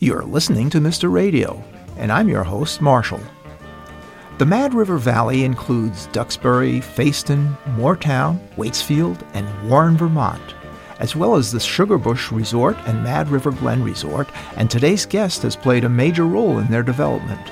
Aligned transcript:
You're 0.00 0.22
listening 0.22 0.70
to 0.70 0.78
Mr. 0.78 1.10
Radio, 1.10 1.60
and 1.96 2.12
I'm 2.12 2.28
your 2.28 2.44
host, 2.44 2.80
Marshall. 2.80 3.20
The 4.38 4.46
Mad 4.46 4.72
River 4.72 4.96
Valley 4.96 5.42
includes 5.42 6.06
Duxbury, 6.12 6.78
Fayston, 6.78 7.58
Moretown, 7.74 8.38
Waitsfield, 8.54 9.20
and 9.34 9.68
Warren, 9.68 9.96
Vermont, 9.96 10.54
as 11.00 11.16
well 11.16 11.34
as 11.34 11.50
the 11.50 11.58
Sugarbush 11.58 12.30
Resort 12.30 12.76
and 12.86 13.02
Mad 13.02 13.28
River 13.28 13.50
Glen 13.50 13.82
Resort, 13.82 14.28
and 14.54 14.70
today's 14.70 15.04
guest 15.04 15.42
has 15.42 15.56
played 15.56 15.82
a 15.82 15.88
major 15.88 16.26
role 16.26 16.58
in 16.58 16.68
their 16.68 16.84
development. 16.84 17.50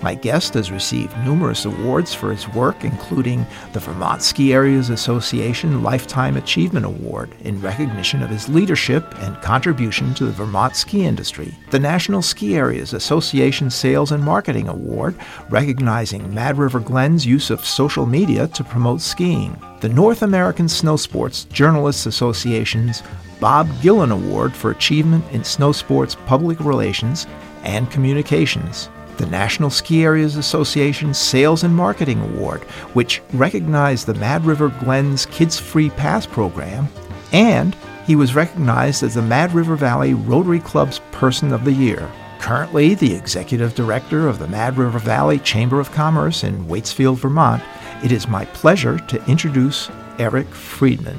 My 0.00 0.14
guest 0.14 0.54
has 0.54 0.70
received 0.70 1.16
numerous 1.24 1.64
awards 1.64 2.14
for 2.14 2.30
his 2.30 2.48
work, 2.50 2.84
including 2.84 3.44
the 3.72 3.80
Vermont 3.80 4.22
Ski 4.22 4.52
Areas 4.52 4.90
Association 4.90 5.82
Lifetime 5.82 6.36
Achievement 6.36 6.86
Award 6.86 7.34
in 7.40 7.60
recognition 7.60 8.22
of 8.22 8.30
his 8.30 8.48
leadership 8.48 9.12
and 9.18 9.40
contribution 9.42 10.14
to 10.14 10.26
the 10.26 10.32
Vermont 10.32 10.76
ski 10.76 11.04
industry, 11.04 11.52
the 11.70 11.80
National 11.80 12.22
Ski 12.22 12.56
Areas 12.56 12.92
Association 12.92 13.70
Sales 13.70 14.12
and 14.12 14.22
Marketing 14.22 14.68
Award, 14.68 15.16
recognizing 15.50 16.32
Mad 16.32 16.58
River 16.58 16.78
Glen's 16.78 17.26
use 17.26 17.50
of 17.50 17.64
social 17.64 18.06
media 18.06 18.46
to 18.48 18.62
promote 18.62 19.00
skiing, 19.00 19.60
the 19.80 19.88
North 19.88 20.22
American 20.22 20.68
Snow 20.68 20.96
Sports 20.96 21.44
Journalists 21.46 22.06
Association's 22.06 23.02
Bob 23.40 23.68
Gillen 23.82 24.12
Award 24.12 24.52
for 24.54 24.70
Achievement 24.70 25.24
in 25.32 25.42
Snow 25.42 25.72
Sports 25.72 26.16
Public 26.26 26.60
Relations 26.60 27.26
and 27.64 27.90
Communications 27.90 28.90
the 29.18 29.26
National 29.26 29.68
Ski 29.68 30.04
Areas 30.04 30.36
Association 30.36 31.12
Sales 31.12 31.64
and 31.64 31.74
Marketing 31.74 32.20
Award, 32.20 32.62
which 32.94 33.20
recognized 33.34 34.06
the 34.06 34.14
Mad 34.14 34.44
River 34.44 34.68
Glens 34.80 35.26
Kids 35.26 35.58
Free 35.58 35.90
Pass 35.90 36.24
program, 36.24 36.88
and 37.32 37.76
he 38.06 38.16
was 38.16 38.34
recognized 38.34 39.02
as 39.02 39.14
the 39.14 39.22
Mad 39.22 39.52
River 39.52 39.76
Valley 39.76 40.14
Rotary 40.14 40.60
Club's 40.60 41.00
Person 41.12 41.52
of 41.52 41.64
the 41.64 41.72
Year. 41.72 42.10
Currently, 42.38 42.94
the 42.94 43.14
executive 43.14 43.74
director 43.74 44.28
of 44.28 44.38
the 44.38 44.48
Mad 44.48 44.78
River 44.78 44.98
Valley 44.98 45.40
Chamber 45.40 45.80
of 45.80 45.90
Commerce 45.90 46.44
in 46.44 46.64
Waitsfield, 46.66 47.18
Vermont, 47.18 47.62
it 48.02 48.12
is 48.12 48.28
my 48.28 48.44
pleasure 48.46 48.98
to 48.98 49.24
introduce 49.26 49.90
Eric 50.18 50.46
Friedman. 50.46 51.18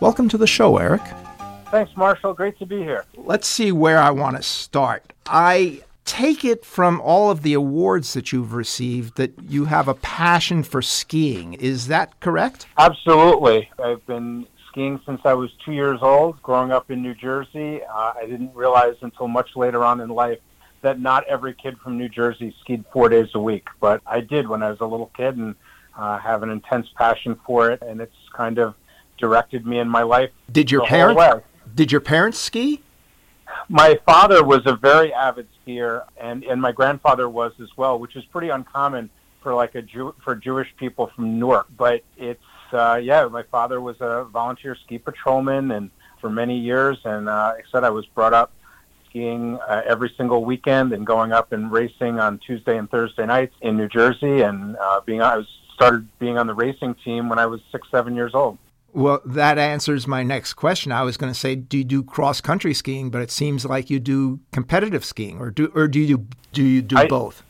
Welcome 0.00 0.28
to 0.28 0.36
the 0.36 0.46
show, 0.46 0.76
Eric. 0.76 1.00
Thanks, 1.70 1.96
Marshall. 1.96 2.34
Great 2.34 2.58
to 2.58 2.66
be 2.66 2.78
here. 2.78 3.04
Let's 3.16 3.48
see 3.48 3.72
where 3.72 3.98
I 3.98 4.10
want 4.10 4.36
to 4.36 4.42
start. 4.42 5.12
I 5.26 5.80
take 6.04 6.44
it 6.44 6.64
from 6.64 7.00
all 7.00 7.30
of 7.30 7.42
the 7.42 7.54
awards 7.54 8.12
that 8.14 8.32
you've 8.32 8.52
received 8.52 9.16
that 9.16 9.32
you 9.42 9.66
have 9.66 9.88
a 9.88 9.94
passion 9.94 10.62
for 10.62 10.82
skiing. 10.82 11.54
Is 11.54 11.86
that 11.88 12.20
correct? 12.20 12.66
Absolutely. 12.76 13.70
I've 13.82 14.04
been 14.06 14.46
skiing 14.68 15.00
since 15.06 15.20
I 15.24 15.34
was 15.34 15.50
two 15.64 15.72
years 15.72 16.00
old, 16.02 16.42
growing 16.42 16.72
up 16.72 16.90
in 16.90 17.02
New 17.02 17.14
Jersey. 17.14 17.80
Uh, 17.82 18.12
I 18.16 18.26
didn't 18.26 18.54
realize 18.54 18.96
until 19.00 19.28
much 19.28 19.56
later 19.56 19.84
on 19.84 20.00
in 20.00 20.08
life 20.08 20.38
that 20.82 21.00
not 21.00 21.24
every 21.24 21.54
kid 21.54 21.78
from 21.78 21.96
New 21.96 22.08
Jersey 22.08 22.54
skied 22.60 22.84
four 22.92 23.08
days 23.08 23.28
a 23.34 23.40
week, 23.40 23.68
but 23.80 24.02
I 24.06 24.20
did 24.20 24.48
when 24.48 24.62
I 24.62 24.70
was 24.70 24.80
a 24.80 24.86
little 24.86 25.10
kid 25.16 25.36
and 25.36 25.54
uh, 25.96 26.18
have 26.18 26.42
an 26.42 26.50
intense 26.50 26.88
passion 26.94 27.40
for 27.46 27.70
it, 27.70 27.80
and 27.80 28.00
it's 28.00 28.16
kind 28.34 28.58
of 28.58 28.74
directed 29.16 29.64
me 29.64 29.78
in 29.78 29.88
my 29.88 30.02
life. 30.02 30.30
Did 30.52 30.70
your 30.70 30.84
parents? 30.84 31.46
Did 31.74 31.90
your 31.90 32.02
parents 32.02 32.38
ski? 32.38 32.82
My 33.68 33.98
father 34.04 34.44
was 34.44 34.62
a 34.66 34.76
very 34.76 35.12
avid 35.12 35.48
skier, 35.66 36.04
and 36.16 36.44
and 36.44 36.60
my 36.60 36.72
grandfather 36.72 37.28
was 37.28 37.52
as 37.60 37.68
well, 37.76 37.98
which 37.98 38.16
is 38.16 38.24
pretty 38.26 38.50
uncommon 38.50 39.10
for 39.42 39.54
like 39.54 39.74
a 39.74 39.82
Jew 39.82 40.14
for 40.22 40.34
Jewish 40.34 40.68
people 40.76 41.10
from 41.14 41.38
Newark. 41.38 41.68
But 41.76 42.02
it's 42.16 42.40
uh, 42.72 43.00
yeah, 43.02 43.26
my 43.26 43.42
father 43.44 43.80
was 43.80 43.96
a 44.00 44.24
volunteer 44.24 44.76
ski 44.84 44.98
patrolman, 44.98 45.70
and 45.70 45.90
for 46.20 46.28
many 46.28 46.58
years, 46.58 46.98
and 47.04 47.28
uh, 47.28 47.54
I 47.56 47.62
said 47.72 47.84
I 47.84 47.90
was 47.90 48.06
brought 48.06 48.34
up 48.34 48.52
skiing 49.08 49.58
uh, 49.66 49.82
every 49.86 50.12
single 50.16 50.44
weekend 50.44 50.92
and 50.92 51.06
going 51.06 51.32
up 51.32 51.52
and 51.52 51.70
racing 51.70 52.18
on 52.18 52.38
Tuesday 52.38 52.76
and 52.76 52.90
Thursday 52.90 53.24
nights 53.24 53.54
in 53.62 53.76
New 53.76 53.88
Jersey, 53.88 54.42
and 54.42 54.76
uh, 54.76 55.00
being 55.00 55.22
I 55.22 55.38
was 55.38 55.46
started 55.74 56.06
being 56.18 56.38
on 56.38 56.46
the 56.46 56.54
racing 56.54 56.96
team 57.04 57.28
when 57.28 57.38
I 57.38 57.46
was 57.46 57.60
six 57.72 57.88
seven 57.90 58.14
years 58.14 58.34
old. 58.34 58.58
Well, 58.94 59.20
that 59.24 59.58
answers 59.58 60.06
my 60.06 60.22
next 60.22 60.54
question. 60.54 60.92
I 60.92 61.02
was 61.02 61.16
going 61.16 61.32
to 61.32 61.38
say, 61.38 61.56
do 61.56 61.78
you 61.78 61.84
do 61.84 62.04
cross 62.04 62.40
country 62.40 62.72
skiing? 62.72 63.10
But 63.10 63.22
it 63.22 63.30
seems 63.32 63.64
like 63.64 63.90
you 63.90 63.98
do 63.98 64.38
competitive 64.52 65.04
skiing, 65.04 65.40
or 65.40 65.50
do 65.50 65.70
or 65.74 65.88
do 65.88 65.98
you 65.98 66.28
do 66.52 66.62
you 66.62 66.80
do 66.80 66.96
I, 66.96 67.08
both? 67.08 67.42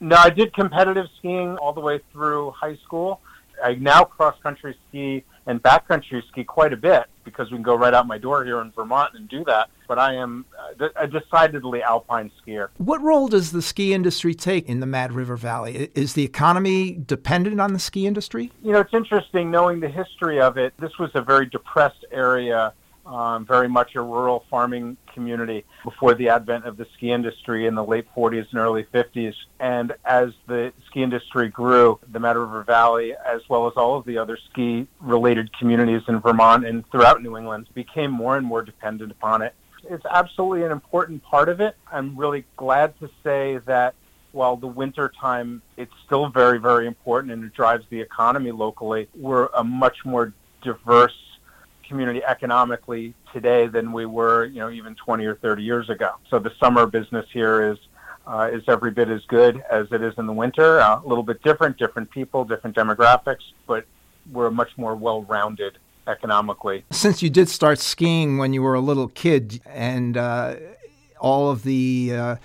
No, 0.00 0.16
I 0.16 0.30
did 0.30 0.52
competitive 0.52 1.06
skiing 1.18 1.56
all 1.58 1.72
the 1.72 1.80
way 1.80 2.00
through 2.12 2.50
high 2.50 2.76
school. 2.84 3.20
I 3.62 3.74
now 3.74 4.02
cross 4.02 4.34
country 4.42 4.76
ski 4.88 5.22
and 5.46 5.62
backcountry 5.62 6.26
ski 6.28 6.42
quite 6.42 6.72
a 6.72 6.76
bit 6.76 7.04
because 7.24 7.50
we 7.50 7.56
can 7.56 7.62
go 7.62 7.74
right 7.74 7.94
out 7.94 8.06
my 8.06 8.18
door 8.18 8.44
here 8.44 8.60
in 8.60 8.70
Vermont 8.72 9.14
and 9.14 9.28
do 9.28 9.44
that. 9.44 9.70
But 9.88 9.98
I 9.98 10.14
am 10.14 10.44
uh, 10.80 10.88
a 10.96 11.06
decidedly 11.06 11.82
alpine 11.82 12.30
skier. 12.40 12.68
What 12.78 13.00
role 13.02 13.28
does 13.28 13.52
the 13.52 13.62
ski 13.62 13.92
industry 13.92 14.34
take 14.34 14.68
in 14.68 14.80
the 14.80 14.86
Mad 14.86 15.12
River 15.12 15.36
Valley? 15.36 15.90
Is 15.94 16.14
the 16.14 16.24
economy 16.24 16.92
dependent 16.92 17.60
on 17.60 17.72
the 17.72 17.78
ski 17.78 18.06
industry? 18.06 18.52
You 18.62 18.72
know, 18.72 18.80
it's 18.80 18.94
interesting 18.94 19.50
knowing 19.50 19.80
the 19.80 19.88
history 19.88 20.40
of 20.40 20.56
it. 20.56 20.72
This 20.78 20.98
was 20.98 21.10
a 21.14 21.22
very 21.22 21.46
depressed 21.46 22.04
area 22.12 22.72
um, 23.10 23.44
very 23.44 23.68
much 23.68 23.96
a 23.96 24.00
rural 24.00 24.44
farming 24.48 24.96
community 25.12 25.64
before 25.82 26.14
the 26.14 26.28
advent 26.28 26.64
of 26.64 26.76
the 26.76 26.86
ski 26.94 27.10
industry 27.10 27.66
in 27.66 27.74
the 27.74 27.84
late 27.84 28.06
40s 28.16 28.46
and 28.50 28.60
early 28.60 28.84
50s. 28.84 29.34
And 29.58 29.92
as 30.04 30.30
the 30.46 30.72
ski 30.86 31.02
industry 31.02 31.48
grew, 31.48 31.98
the 32.12 32.20
Mad 32.20 32.36
River 32.36 32.62
Valley, 32.62 33.14
as 33.14 33.40
well 33.48 33.66
as 33.66 33.74
all 33.76 33.98
of 33.98 34.04
the 34.06 34.16
other 34.16 34.38
ski 34.50 34.86
related 35.00 35.50
communities 35.58 36.02
in 36.08 36.20
Vermont 36.20 36.64
and 36.64 36.88
throughout 36.90 37.20
New 37.20 37.36
England, 37.36 37.66
became 37.74 38.12
more 38.12 38.36
and 38.36 38.46
more 38.46 38.62
dependent 38.62 39.10
upon 39.10 39.42
it. 39.42 39.54
It's 39.88 40.06
absolutely 40.08 40.62
an 40.62 40.70
important 40.72 41.22
part 41.24 41.48
of 41.48 41.60
it. 41.60 41.76
I'm 41.90 42.16
really 42.16 42.44
glad 42.56 42.98
to 43.00 43.10
say 43.24 43.58
that 43.66 43.94
while 44.32 44.56
the 44.56 44.66
winter 44.66 45.12
time 45.20 45.60
it's 45.76 45.92
still 46.06 46.28
very 46.28 46.60
very 46.60 46.86
important 46.86 47.32
and 47.32 47.42
it 47.42 47.52
drives 47.52 47.84
the 47.90 48.00
economy 48.00 48.52
locally 48.52 49.08
we're 49.16 49.46
a 49.46 49.64
much 49.64 50.04
more 50.04 50.32
diverse 50.62 51.29
community 51.90 52.22
economically 52.24 53.12
today 53.32 53.66
than 53.66 53.90
we 53.92 54.06
were, 54.06 54.44
you 54.46 54.60
know, 54.60 54.70
even 54.70 54.94
20 54.94 55.26
or 55.26 55.34
30 55.34 55.62
years 55.62 55.90
ago. 55.90 56.12
So 56.30 56.38
the 56.38 56.52
summer 56.60 56.86
business 56.86 57.26
here 57.32 57.72
is 57.72 57.78
uh, 58.26 58.48
is 58.52 58.62
every 58.68 58.92
bit 58.92 59.08
as 59.08 59.22
good 59.26 59.60
as 59.68 59.88
it 59.90 60.02
is 60.02 60.14
in 60.16 60.26
the 60.26 60.32
winter. 60.32 60.78
Uh, 60.80 61.00
a 61.04 61.06
little 61.06 61.24
bit 61.24 61.42
different, 61.42 61.76
different 61.78 62.08
people, 62.10 62.44
different 62.44 62.76
demographics, 62.76 63.42
but 63.66 63.84
we're 64.30 64.50
much 64.50 64.70
more 64.76 64.94
well-rounded 64.94 65.78
economically. 66.06 66.84
Since 66.90 67.22
you 67.22 67.30
did 67.30 67.48
start 67.48 67.80
skiing 67.80 68.38
when 68.38 68.52
you 68.52 68.62
were 68.62 68.74
a 68.74 68.80
little 68.80 69.08
kid, 69.08 69.60
and 69.66 70.16
uh, 70.16 70.56
all 71.18 71.50
of 71.50 71.64
the 71.64 72.12
uh, 72.14 72.36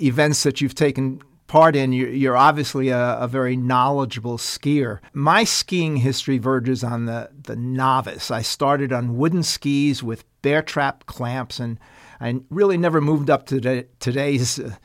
events 0.00 0.44
that 0.44 0.60
you've 0.60 0.76
taken 0.76 1.20
part 1.52 1.76
in, 1.76 1.92
you're, 1.92 2.34
obviously 2.34 2.88
a, 2.88 3.18
a, 3.18 3.28
very 3.28 3.56
knowledgeable 3.56 4.38
skier. 4.38 5.00
My 5.12 5.44
skiing 5.44 5.96
history 5.96 6.38
verges 6.38 6.82
on 6.82 7.04
the, 7.04 7.28
the 7.42 7.56
novice. 7.56 8.30
I 8.30 8.40
started 8.40 8.90
on 8.90 9.18
wooden 9.18 9.42
skis 9.42 10.02
with 10.02 10.24
bear 10.40 10.62
trap 10.62 11.04
clamps, 11.04 11.60
and 11.60 11.78
I 12.22 12.40
really 12.48 12.78
never 12.78 13.02
moved 13.02 13.28
up 13.28 13.44
to 13.48 13.60
the, 13.60 13.86
today's 14.00 14.58
uh, 14.60 14.76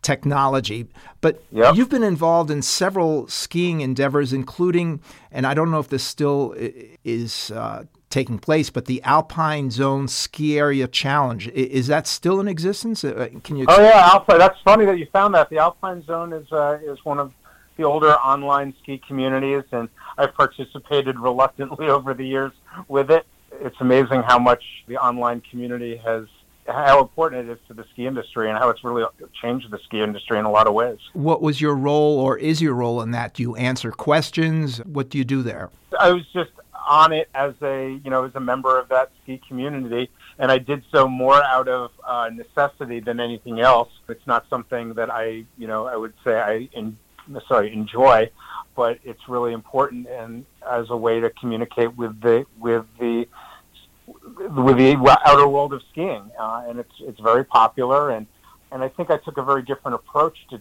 technology. 0.00 0.88
But 1.20 1.44
yep. 1.52 1.76
you've 1.76 1.90
been 1.90 2.02
involved 2.02 2.50
in 2.50 2.62
several 2.62 3.28
skiing 3.28 3.82
endeavors, 3.82 4.32
including, 4.32 5.02
and 5.30 5.46
I 5.46 5.52
don't 5.52 5.70
know 5.70 5.78
if 5.78 5.88
this 5.88 6.02
still 6.02 6.54
is 6.56 7.50
uh, 7.50 7.84
taking 8.12 8.38
place, 8.38 8.70
but 8.70 8.84
the 8.84 9.02
Alpine 9.02 9.70
Zone 9.70 10.06
Ski 10.06 10.58
Area 10.58 10.86
Challenge 10.86 11.48
is 11.48 11.88
that 11.88 12.06
still 12.06 12.38
in 12.38 12.46
existence? 12.46 13.02
Uh, 13.02 13.28
can 13.42 13.56
you? 13.56 13.64
Oh 13.68 13.82
yeah, 13.82 14.10
Alpine. 14.12 14.38
That's 14.38 14.60
funny 14.60 14.84
that 14.84 14.98
you 14.98 15.06
found 15.12 15.34
that. 15.34 15.50
The 15.50 15.58
Alpine 15.58 16.04
Zone 16.04 16.32
is 16.32 16.50
uh, 16.52 16.78
is 16.84 17.04
one 17.04 17.18
of 17.18 17.32
the 17.76 17.84
older 17.84 18.12
online 18.14 18.74
ski 18.82 18.98
communities, 19.06 19.64
and 19.72 19.88
I've 20.18 20.34
participated 20.34 21.18
reluctantly 21.18 21.88
over 21.96 22.14
the 22.14 22.26
years 22.26 22.52
with 22.86 23.10
it. 23.10 23.26
It's 23.60 23.76
amazing 23.80 24.22
how 24.22 24.38
much 24.38 24.62
the 24.86 24.96
online 24.96 25.40
community 25.40 25.96
has 25.96 26.26
how 26.68 27.00
important 27.00 27.48
it 27.48 27.52
is 27.52 27.58
to 27.66 27.74
the 27.74 27.84
ski 27.92 28.06
industry 28.06 28.48
and 28.48 28.56
how 28.56 28.68
it's 28.68 28.84
really 28.84 29.04
changed 29.40 29.68
the 29.70 29.78
ski 29.84 30.00
industry 30.00 30.38
in 30.38 30.44
a 30.44 30.50
lot 30.50 30.68
of 30.68 30.74
ways. 30.74 30.98
What 31.12 31.42
was 31.42 31.60
your 31.60 31.74
role 31.74 32.18
or 32.20 32.38
is 32.38 32.62
your 32.62 32.74
role 32.74 33.02
in 33.02 33.10
that? 33.10 33.34
Do 33.34 33.42
you 33.42 33.56
answer 33.56 33.90
questions? 33.90 34.78
What 34.84 35.08
do 35.08 35.18
you 35.18 35.24
do 35.24 35.42
there? 35.42 35.70
I 35.98 36.12
was 36.12 36.24
just 36.32 36.50
on 36.88 37.12
it 37.12 37.28
as 37.34 37.54
a 37.62 38.00
you 38.04 38.10
know 38.10 38.24
as 38.24 38.34
a 38.34 38.40
member 38.40 38.78
of 38.78 38.88
that 38.88 39.10
ski 39.22 39.40
community, 39.46 40.10
and 40.38 40.50
I 40.50 40.58
did 40.58 40.82
so 40.92 41.08
more 41.08 41.42
out 41.42 41.68
of 41.68 41.90
uh, 42.06 42.30
necessity 42.32 43.00
than 43.00 43.20
anything 43.20 43.60
else. 43.60 43.88
It's 44.08 44.26
not 44.26 44.46
something 44.48 44.94
that 44.94 45.10
I 45.10 45.44
you 45.58 45.66
know 45.66 45.86
I 45.86 45.96
would 45.96 46.14
say 46.24 46.38
I 46.38 46.68
in, 46.72 46.96
sorry 47.48 47.72
enjoy, 47.72 48.30
but 48.76 48.98
it's 49.04 49.28
really 49.28 49.52
important 49.52 50.08
and 50.08 50.44
as 50.68 50.90
a 50.90 50.96
way 50.96 51.20
to 51.20 51.30
communicate 51.30 51.96
with 51.96 52.20
the 52.20 52.46
with 52.58 52.84
the 52.98 53.26
with 54.06 54.76
the 54.76 55.18
outer 55.26 55.48
world 55.48 55.72
of 55.72 55.82
skiing, 55.90 56.30
uh, 56.38 56.64
and 56.68 56.78
it's 56.78 56.94
it's 57.00 57.20
very 57.20 57.44
popular 57.44 58.10
and 58.10 58.26
and 58.72 58.82
I 58.82 58.88
think 58.88 59.10
I 59.10 59.18
took 59.18 59.36
a 59.36 59.42
very 59.42 59.62
different 59.62 59.94
approach 59.94 60.36
to 60.50 60.60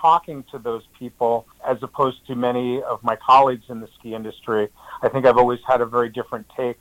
talking 0.00 0.44
to 0.50 0.58
those 0.58 0.82
people 0.98 1.46
as 1.66 1.78
opposed 1.82 2.26
to 2.26 2.34
many 2.34 2.82
of 2.82 3.02
my 3.02 3.16
colleagues 3.16 3.64
in 3.68 3.80
the 3.80 3.88
ski 3.98 4.14
industry. 4.14 4.68
I 5.02 5.08
think 5.08 5.26
I've 5.26 5.38
always 5.38 5.60
had 5.66 5.80
a 5.80 5.86
very 5.86 6.08
different 6.08 6.46
take 6.56 6.78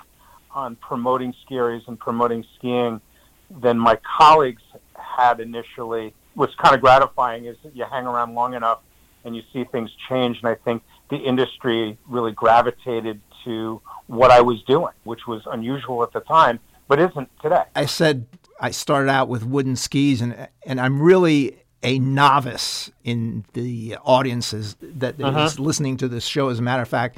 on 0.52 0.75
promoting 0.78 1.34
ski 1.46 1.56
areas 1.56 1.84
and 1.88 2.00
promoting 2.00 2.46
skiing 2.58 3.02
than 3.50 3.78
my 3.78 3.98
colleagues 4.18 4.62
had 4.96 5.40
initially 5.40 6.14
What's 6.38 6.54
kind 6.54 6.75
of 6.75 6.81
gratifying 6.81 7.46
is 7.46 7.58
that 7.64 7.75
you 7.75 7.84
hang 7.90 8.06
around 8.06 8.36
long 8.36 8.54
enough 8.54 8.81
and 9.25 9.36
you 9.36 9.42
see 9.52 9.63
things 9.63 9.90
change. 10.08 10.38
And 10.44 10.48
I 10.48 10.54
think 10.54 10.84
the 11.10 11.18
industry 11.18 11.98
really 12.08 12.31
gravitated 12.31 13.20
to 13.44 13.81
what 14.06 14.30
I 14.30 14.42
was 14.42 14.62
doing, 14.68 14.94
which 15.04 15.25
was 15.25 15.42
unusual 15.48 16.04
at 16.04 16.13
the 16.13 16.20
time, 16.20 16.60
but 16.88 17.00
isn't 17.00 17.31
today. 17.42 17.63
I 17.75 17.88
said 17.88 18.28
I 18.60 18.70
started 18.70 19.10
out 19.10 19.30
with 19.30 19.44
wooden 19.44 19.75
skis, 19.75 20.22
and 20.22 20.48
and 20.63 20.80
I'm 20.80 21.02
really 21.02 21.58
a 21.83 22.00
novice 22.00 22.91
in 23.03 23.45
the 23.53 23.97
audiences 24.03 24.75
that 24.81 25.21
uh-huh. 25.21 25.41
is 25.41 25.59
listening 25.59 25.97
to 25.97 26.07
this 26.07 26.25
show. 26.25 26.50
As 26.50 26.59
a 26.59 26.62
matter 26.62 26.81
of 26.81 26.89
fact, 26.89 27.18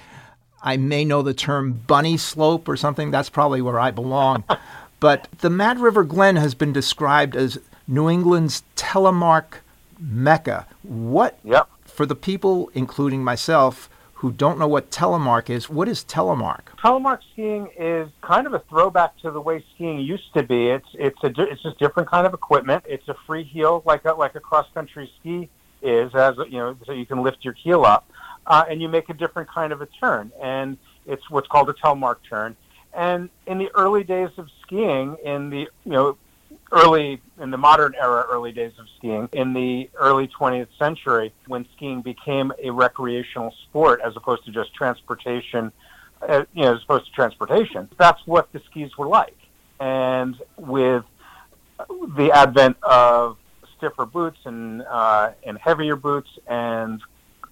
I 0.61 0.77
may 0.77 1.05
know 1.05 1.21
the 1.21 1.33
term 1.33 1.73
bunny 1.87 2.17
slope 2.17 2.67
or 2.67 2.75
something. 2.75 3.11
That's 3.11 3.29
probably 3.29 3.61
where 3.61 3.79
I 3.79 3.91
belong. 3.91 4.43
but 4.99 5.27
the 5.39 5.49
Mad 5.49 5.79
River 5.79 6.03
Glen 6.03 6.35
has 6.35 6.53
been 6.53 6.73
described 6.73 7.35
as 7.35 7.57
New 7.87 8.09
England's 8.09 8.63
telemark 8.75 9.45
mecca. 9.99 10.67
What 10.83 11.39
yep 11.43 11.69
for 11.99 12.05
the 12.05 12.15
people, 12.15 12.71
including 12.73 13.25
myself, 13.25 13.89
who 14.19 14.33
don't 14.33 14.59
know 14.59 14.67
what 14.67 14.91
telemark 14.91 15.49
is, 15.49 15.69
what 15.69 15.87
is 15.87 16.03
telemark? 16.03 16.63
Telemark 16.77 17.19
skiing 17.31 17.69
is 17.77 18.09
kind 18.21 18.45
of 18.45 18.53
a 18.53 18.59
throwback 18.69 19.17
to 19.19 19.31
the 19.31 19.39
way 19.39 19.63
skiing 19.73 19.97
used 19.97 20.33
to 20.33 20.43
be. 20.43 20.67
It's 20.67 20.87
it's 20.93 21.23
a 21.23 21.31
it's 21.37 21.63
just 21.63 21.79
different 21.79 22.09
kind 22.09 22.27
of 22.27 22.33
equipment. 22.33 22.83
It's 22.85 23.07
a 23.07 23.15
free 23.25 23.45
heel 23.45 23.81
like 23.85 24.03
a 24.03 24.11
like 24.11 24.35
a 24.35 24.41
cross 24.41 24.67
country 24.73 25.09
ski 25.19 25.47
is, 25.81 26.13
as 26.15 26.35
you 26.49 26.57
know, 26.57 26.75
so 26.85 26.91
you 26.91 27.05
can 27.05 27.23
lift 27.23 27.45
your 27.45 27.53
heel 27.53 27.85
up, 27.85 28.11
uh, 28.45 28.65
and 28.69 28.81
you 28.81 28.89
make 28.89 29.07
a 29.07 29.13
different 29.13 29.49
kind 29.49 29.71
of 29.71 29.81
a 29.81 29.85
turn, 29.85 30.33
and 30.41 30.77
it's 31.05 31.29
what's 31.29 31.47
called 31.47 31.69
a 31.69 31.73
telemark 31.73 32.17
turn. 32.29 32.57
And 32.93 33.29
in 33.47 33.57
the 33.57 33.69
early 33.73 34.03
days 34.03 34.31
of 34.37 34.49
skiing, 34.63 35.15
in 35.23 35.49
the 35.49 35.69
you 35.85 35.91
know 35.93 36.17
early 36.71 37.21
in 37.39 37.51
the 37.51 37.57
modern 37.57 37.95
era, 37.95 38.25
early 38.29 38.51
days 38.51 38.73
of 38.79 38.85
skiing, 38.97 39.29
in 39.33 39.53
the 39.53 39.89
early 39.95 40.27
20th 40.27 40.67
century, 40.77 41.33
when 41.47 41.65
skiing 41.75 42.01
became 42.01 42.51
a 42.61 42.69
recreational 42.69 43.53
sport 43.63 44.01
as 44.03 44.15
opposed 44.15 44.45
to 44.45 44.51
just 44.51 44.73
transportation, 44.73 45.71
uh, 46.21 46.43
you 46.53 46.63
know, 46.63 46.75
as 46.75 46.83
opposed 46.83 47.05
to 47.05 47.11
transportation, 47.11 47.89
that's 47.97 48.21
what 48.25 48.51
the 48.53 48.61
skis 48.69 48.97
were 48.97 49.07
like. 49.07 49.37
And 49.79 50.35
with 50.57 51.05
the 52.17 52.31
advent 52.33 52.77
of 52.83 53.37
stiffer 53.77 54.05
boots 54.05 54.37
and 54.45 54.81
uh, 54.81 55.31
and 55.45 55.57
heavier 55.57 55.95
boots 55.95 56.29
and 56.47 57.01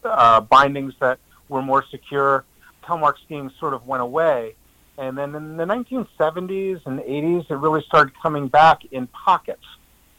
uh, 0.03 0.41
bindings 0.41 0.93
that 0.99 1.19
were 1.47 1.61
more 1.61 1.85
secure, 1.89 2.43
telemark 2.83 3.13
skiing 3.23 3.49
sort 3.59 3.73
of 3.73 3.87
went 3.87 4.03
away 4.03 4.55
and 4.97 5.17
then 5.17 5.35
in 5.35 5.57
the 5.57 5.65
1970s 5.65 6.85
and 6.85 6.99
80s, 6.99 7.51
it 7.51 7.55
really 7.55 7.83
started 7.83 8.13
coming 8.21 8.47
back 8.47 8.83
in 8.91 9.07
pockets. 9.07 9.65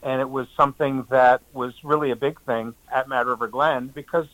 And 0.02 0.20
it 0.20 0.30
was 0.30 0.46
something 0.56 1.04
that 1.10 1.42
was 1.52 1.74
really 1.82 2.12
a 2.12 2.16
big 2.16 2.40
thing 2.42 2.74
at 2.92 3.08
Mad 3.08 3.26
River 3.26 3.48
Glen 3.48 3.88
because 3.88 4.26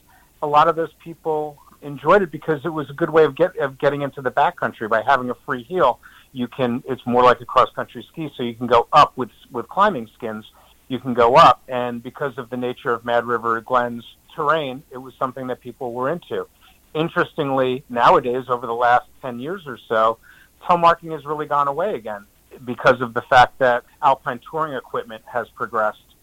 a 0.43 0.47
lot 0.47 0.69
of 0.69 0.77
those 0.77 0.93
people 1.03 1.57
enjoyed 1.81 2.23
it 2.23 2.31
because 2.31 2.61
it 2.65 2.69
was 2.69 2.91
a 2.91 2.93
good 2.93 3.09
way 3.09 3.25
of, 3.25 3.35
get, 3.35 3.57
of 3.57 3.79
getting 3.79 4.03
into 4.03 4.21
the 4.21 4.31
backcountry 4.31 4.89
by 4.89 5.03
having 5.03 5.31
a 5.31 5.35
free 5.47 5.63
heel. 5.63 6.01
You 6.33 6.49
can, 6.49 6.83
it's 6.87 7.05
more 7.07 7.23
like 7.23 7.41
a 7.41 7.47
cross 7.47 7.71
country 7.75 8.07
ski, 8.13 8.31
so 8.37 8.43
you 8.43 8.55
can 8.55 8.67
go 8.67 8.89
up 8.93 9.17
with, 9.17 9.31
with 9.51 9.69
climbing 9.69 10.11
skins. 10.15 10.45
You 10.89 10.99
can 10.99 11.15
go 11.15 11.37
up, 11.37 11.63
and 11.67 12.03
because 12.03 12.37
of 12.37 12.51
the 12.51 12.59
nature 12.59 12.93
of 12.93 13.07
Mad 13.07 13.25
River 13.25 13.61
Glen's 13.63 14.05
terrain, 14.37 14.83
it 14.91 14.99
was 14.99 15.15
something 15.19 15.47
that 15.47 15.61
people 15.61 15.95
were 15.95 16.11
into. 16.11 16.47
Interestingly, 16.95 17.85
nowadays, 17.89 18.45
over 18.49 18.67
the 18.67 18.75
last 18.75 19.07
10 19.23 19.41
years 19.41 19.63
or 19.67 19.79
so, 19.89 20.19
telemarking 20.63 21.13
has 21.13 21.25
really 21.25 21.47
gone 21.47 21.69
away 21.69 21.95
again 21.95 22.27
because 22.65 23.01
of 23.01 23.15
the 23.15 23.23
fact 23.23 23.59
that 23.59 23.85
alpine 24.01 24.41
touring 24.49 24.75
equipment 24.75 25.23
has 25.27 25.49
progressed 25.51 26.15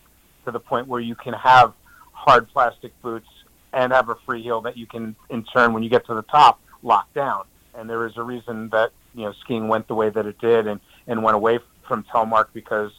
to 0.45 0.51
the 0.51 0.59
point 0.59 0.87
where 0.87 1.01
you 1.01 1.15
can 1.15 1.33
have 1.33 1.73
hard 2.13 2.47
plastic 2.49 2.99
boots 3.01 3.27
and 3.73 3.91
have 3.91 4.09
a 4.09 4.15
free 4.25 4.41
heel 4.41 4.61
that 4.61 4.77
you 4.77 4.85
can, 4.85 5.15
in 5.29 5.43
turn, 5.43 5.73
when 5.73 5.83
you 5.83 5.89
get 5.89 6.05
to 6.05 6.13
the 6.13 6.23
top, 6.23 6.59
lock 6.83 7.13
down. 7.13 7.43
And 7.73 7.89
there 7.89 8.05
is 8.05 8.13
a 8.17 8.23
reason 8.23 8.69
that 8.69 8.91
you 9.13 9.23
know 9.23 9.33
skiing 9.41 9.67
went 9.67 9.87
the 9.87 9.95
way 9.95 10.09
that 10.09 10.25
it 10.25 10.39
did 10.39 10.67
and 10.67 10.79
and 11.07 11.23
went 11.23 11.35
away 11.35 11.59
from 11.87 12.03
telemark 12.03 12.47
because 12.53 12.91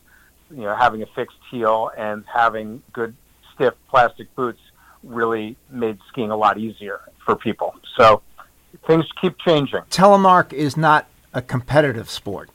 you 0.50 0.62
know 0.62 0.74
having 0.74 1.02
a 1.02 1.06
fixed 1.14 1.38
heel 1.50 1.90
and 1.96 2.24
having 2.32 2.82
good 2.92 3.14
stiff 3.54 3.74
plastic 3.88 4.34
boots 4.34 4.60
really 5.02 5.56
made 5.70 5.98
skiing 6.08 6.30
a 6.30 6.36
lot 6.36 6.58
easier 6.58 7.00
for 7.24 7.36
people. 7.36 7.74
So 7.96 8.22
things 8.86 9.04
keep 9.20 9.38
changing. 9.38 9.82
Telemark 9.90 10.52
is 10.52 10.76
not 10.76 11.06
a 11.32 11.42
competitive 11.42 12.10
sport? 12.10 12.50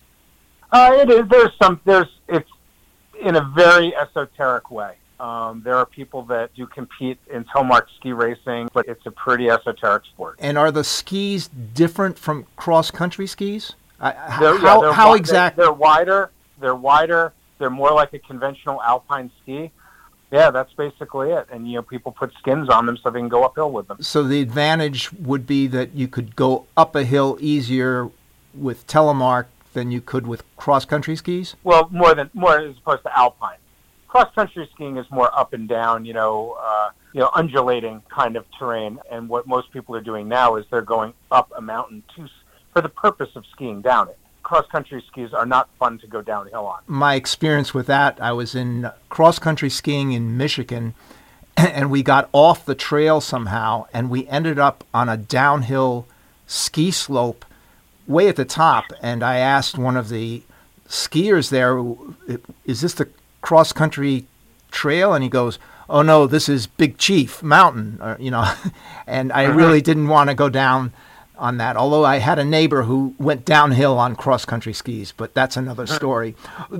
Uh, 0.71 0.91
it 0.95 1.09
is. 1.09 1.27
There's 1.29 1.51
some. 1.61 1.79
There's. 1.85 2.07
It's 2.27 2.49
in 3.21 3.35
a 3.35 3.41
very 3.55 3.95
esoteric 3.95 4.69
way. 4.69 4.95
Um, 5.19 5.61
there 5.63 5.75
are 5.75 5.85
people 5.85 6.21
that 6.23 6.53
do 6.53 6.67
compete 6.67 7.17
in 7.31 7.43
telemark 7.45 7.87
ski 7.95 8.13
racing, 8.13 8.69
but 8.73 8.87
it's 8.87 9.03
a 9.05 9.11
pretty 9.11 9.49
esoteric 9.49 10.05
sport. 10.05 10.35
And 10.39 10.57
are 10.57 10.71
the 10.71 10.83
skis 10.83 11.47
different 11.47 12.19
from 12.19 12.45
cross 12.55 12.91
country 12.91 13.25
skis? 13.25 13.73
Uh, 13.99 14.11
they're, 14.39 14.57
how, 14.59 14.83
yeah, 14.83 14.93
how 14.93 15.13
exactly? 15.15 15.63
They're, 15.63 15.71
they're 15.71 15.73
wider. 15.73 16.31
They're 16.59 16.75
wider. 16.75 17.33
They're 17.57 17.71
more 17.71 17.91
like 17.91 18.13
a 18.13 18.19
conventional 18.19 18.81
alpine 18.83 19.31
ski. 19.41 19.71
Yeah, 20.31 20.51
that's 20.51 20.73
basically 20.73 21.31
it. 21.31 21.47
And 21.51 21.67
you 21.67 21.75
know, 21.75 21.81
people 21.81 22.11
put 22.11 22.33
skins 22.33 22.69
on 22.69 22.85
them 22.85 22.97
so 22.97 23.09
they 23.09 23.19
can 23.19 23.29
go 23.29 23.43
uphill 23.43 23.71
with 23.71 23.87
them. 23.87 24.01
So 24.01 24.23
the 24.23 24.41
advantage 24.41 25.11
would 25.13 25.47
be 25.47 25.67
that 25.67 25.93
you 25.95 26.07
could 26.07 26.35
go 26.35 26.67
up 26.75 26.95
a 26.95 27.03
hill 27.03 27.37
easier 27.39 28.09
with 28.53 28.85
telemark 28.87 29.45
than 29.73 29.91
you 29.91 30.01
could 30.01 30.25
with 30.25 30.43
cross 30.57 30.85
country 30.85 31.15
skis? 31.15 31.55
Well, 31.63 31.87
more 31.91 32.15
than 32.15 32.29
more 32.33 32.59
as 32.59 32.77
opposed 32.77 33.03
to 33.03 33.17
alpine. 33.17 33.57
Cross 34.07 34.33
country 34.33 34.67
skiing 34.73 34.97
is 34.97 35.05
more 35.11 35.29
up 35.37 35.53
and 35.53 35.67
down, 35.67 36.05
you 36.05 36.13
know, 36.13 36.57
uh, 36.59 36.89
you 37.13 37.19
know, 37.19 37.29
undulating 37.33 38.01
kind 38.09 38.35
of 38.35 38.45
terrain. 38.57 38.99
And 39.11 39.29
what 39.29 39.45
most 39.45 39.71
people 39.71 39.95
are 39.95 40.01
doing 40.01 40.27
now 40.27 40.55
is 40.55 40.65
they're 40.71 40.81
going 40.81 41.13
up 41.29 41.51
a 41.55 41.61
mountain 41.61 42.03
to 42.15 42.27
for 42.73 42.81
the 42.81 42.89
purpose 42.89 43.29
of 43.35 43.45
skiing 43.51 43.81
down 43.81 44.09
it. 44.09 44.17
Cross 44.47 44.67
country 44.67 45.03
skis 45.05 45.33
are 45.33 45.45
not 45.45 45.67
fun 45.77 45.97
to 45.97 46.07
go 46.07 46.21
downhill 46.21 46.67
on. 46.67 46.79
My 46.87 47.15
experience 47.15 47.73
with 47.73 47.85
that, 47.87 48.17
I 48.21 48.31
was 48.31 48.55
in 48.55 48.89
cross 49.09 49.39
country 49.39 49.69
skiing 49.69 50.13
in 50.13 50.37
Michigan 50.37 50.93
and 51.57 51.91
we 51.91 52.01
got 52.01 52.29
off 52.31 52.65
the 52.65 52.73
trail 52.73 53.19
somehow 53.19 53.87
and 53.91 54.09
we 54.09 54.25
ended 54.29 54.57
up 54.57 54.85
on 54.93 55.09
a 55.09 55.17
downhill 55.17 56.07
ski 56.45 56.91
slope 56.91 57.43
way 58.07 58.29
at 58.29 58.37
the 58.37 58.45
top, 58.45 58.85
and 59.01 59.21
I 59.21 59.39
asked 59.39 59.77
one 59.77 59.97
of 59.97 60.07
the 60.07 60.43
skiers 60.87 61.49
there, 61.49 61.83
"Is 62.63 62.79
this 62.79 62.93
the 62.93 63.09
cross 63.41 63.73
country 63.73 64.27
trail?" 64.71 65.13
And 65.13 65.25
he 65.25 65.29
goes, 65.29 65.59
"Oh 65.89 66.03
no, 66.03 66.25
this 66.25 66.47
is 66.47 66.67
Big 66.67 66.97
Chief 66.97 67.43
Mountain," 67.43 67.99
or, 68.01 68.15
you 68.17 68.31
know. 68.31 68.49
and 69.07 69.33
I 69.33 69.43
really 69.61 69.81
didn't 69.81 70.07
want 70.07 70.29
to 70.29 70.35
go 70.37 70.47
down 70.47 70.93
on 71.37 71.57
that. 71.57 71.75
Although 71.77 72.05
I 72.05 72.17
had 72.17 72.39
a 72.39 72.45
neighbor 72.45 72.83
who 72.83 73.15
went 73.17 73.45
downhill 73.45 73.97
on 73.97 74.15
cross 74.15 74.45
country 74.45 74.73
skis, 74.73 75.11
but 75.11 75.33
that's 75.33 75.57
another 75.57 75.83
uh-huh. 75.83 75.95
story. 75.95 76.35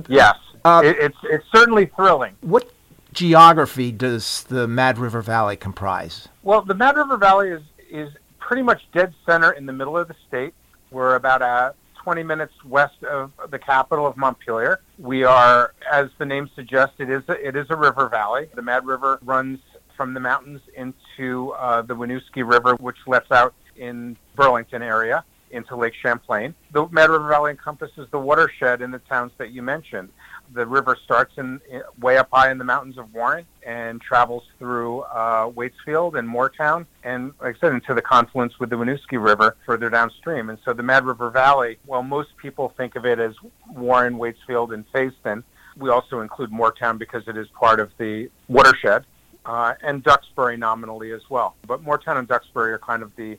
Yes, 0.08 0.36
uh, 0.64 0.82
it, 0.84 0.96
it's 0.98 1.18
it's 1.24 1.44
certainly 1.54 1.86
thrilling. 1.86 2.36
What 2.40 2.70
geography 3.12 3.92
does 3.92 4.44
the 4.44 4.68
Mad 4.68 4.98
River 4.98 5.22
Valley 5.22 5.56
comprise? 5.56 6.28
Well, 6.42 6.62
the 6.62 6.74
Mad 6.74 6.96
River 6.96 7.16
Valley 7.16 7.50
is 7.50 7.62
is 7.90 8.12
pretty 8.38 8.62
much 8.62 8.82
dead 8.92 9.14
center 9.26 9.52
in 9.52 9.66
the 9.66 9.72
middle 9.72 9.96
of 9.96 10.08
the 10.08 10.16
state. 10.26 10.54
We're 10.90 11.16
about 11.16 11.42
uh, 11.42 11.72
20 12.02 12.22
minutes 12.22 12.54
west 12.64 13.02
of 13.04 13.32
the 13.50 13.58
capital 13.58 14.06
of 14.06 14.16
Montpelier. 14.16 14.80
We 14.98 15.24
are, 15.24 15.74
as 15.92 16.08
the 16.16 16.24
name 16.24 16.48
suggests, 16.54 16.94
it 16.98 17.10
is 17.10 17.22
a, 17.28 17.46
it 17.46 17.56
is 17.56 17.66
a 17.68 17.76
river 17.76 18.08
valley. 18.08 18.48
The 18.54 18.62
Mad 18.62 18.86
River 18.86 19.18
runs 19.22 19.58
from 19.94 20.14
the 20.14 20.20
mountains 20.20 20.62
into 20.74 21.50
uh, 21.50 21.82
the 21.82 21.94
Winooski 21.94 22.50
River, 22.50 22.76
which 22.76 22.96
lets 23.06 23.30
out 23.30 23.52
in 23.78 24.16
Burlington 24.36 24.82
area 24.82 25.24
into 25.50 25.76
Lake 25.76 25.94
Champlain. 25.94 26.54
The 26.72 26.86
Mad 26.88 27.08
River 27.08 27.28
Valley 27.28 27.52
encompasses 27.52 28.06
the 28.10 28.18
watershed 28.18 28.82
in 28.82 28.90
the 28.90 28.98
towns 28.98 29.32
that 29.38 29.50
you 29.50 29.62
mentioned 29.62 30.10
the 30.54 30.66
river 30.66 30.96
starts 31.04 31.32
in, 31.36 31.60
in, 31.70 31.82
way 32.00 32.16
up 32.16 32.28
high 32.32 32.50
in 32.50 32.58
the 32.58 32.64
mountains 32.64 32.98
of 32.98 33.12
Warren 33.12 33.44
and 33.66 34.00
travels 34.00 34.44
through 34.58 35.00
uh, 35.00 35.50
Waitsfield 35.50 36.18
and 36.18 36.28
Moretown, 36.28 36.86
and 37.04 37.32
like 37.40 37.56
I 37.56 37.60
said, 37.60 37.72
into 37.72 37.94
the 37.94 38.02
confluence 38.02 38.58
with 38.58 38.70
the 38.70 38.76
Winooski 38.76 39.22
River 39.22 39.56
further 39.66 39.90
downstream. 39.90 40.50
And 40.50 40.58
so 40.64 40.72
the 40.72 40.82
Mad 40.82 41.04
River 41.04 41.30
Valley, 41.30 41.78
while 41.86 42.02
most 42.02 42.36
people 42.36 42.72
think 42.76 42.96
of 42.96 43.04
it 43.04 43.18
as 43.18 43.34
Warren, 43.70 44.14
Waitsfield, 44.14 44.72
and 44.72 44.90
Fayston, 44.92 45.42
we 45.76 45.90
also 45.90 46.20
include 46.20 46.50
Moretown 46.50 46.98
because 46.98 47.28
it 47.28 47.36
is 47.36 47.46
part 47.48 47.78
of 47.78 47.90
the 47.98 48.30
watershed, 48.48 49.04
uh, 49.44 49.74
and 49.82 50.02
Duxbury 50.02 50.56
nominally 50.56 51.12
as 51.12 51.22
well. 51.30 51.56
But 51.66 51.84
Moretown 51.84 52.18
and 52.18 52.26
Duxbury 52.26 52.72
are 52.72 52.78
kind 52.78 53.02
of 53.02 53.14
the 53.16 53.38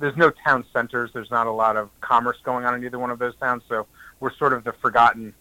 there's 0.00 0.16
no 0.16 0.30
town 0.30 0.64
centers. 0.72 1.10
There's 1.12 1.30
not 1.30 1.46
a 1.46 1.52
lot 1.52 1.76
of 1.76 1.90
commerce 2.00 2.38
going 2.42 2.64
on 2.64 2.74
in 2.74 2.84
either 2.84 2.98
one 2.98 3.10
of 3.10 3.18
those 3.18 3.36
towns, 3.36 3.62
so 3.68 3.86
we're 4.18 4.34
sort 4.34 4.52
of 4.52 4.64
the 4.64 4.72
forgotten 4.72 5.34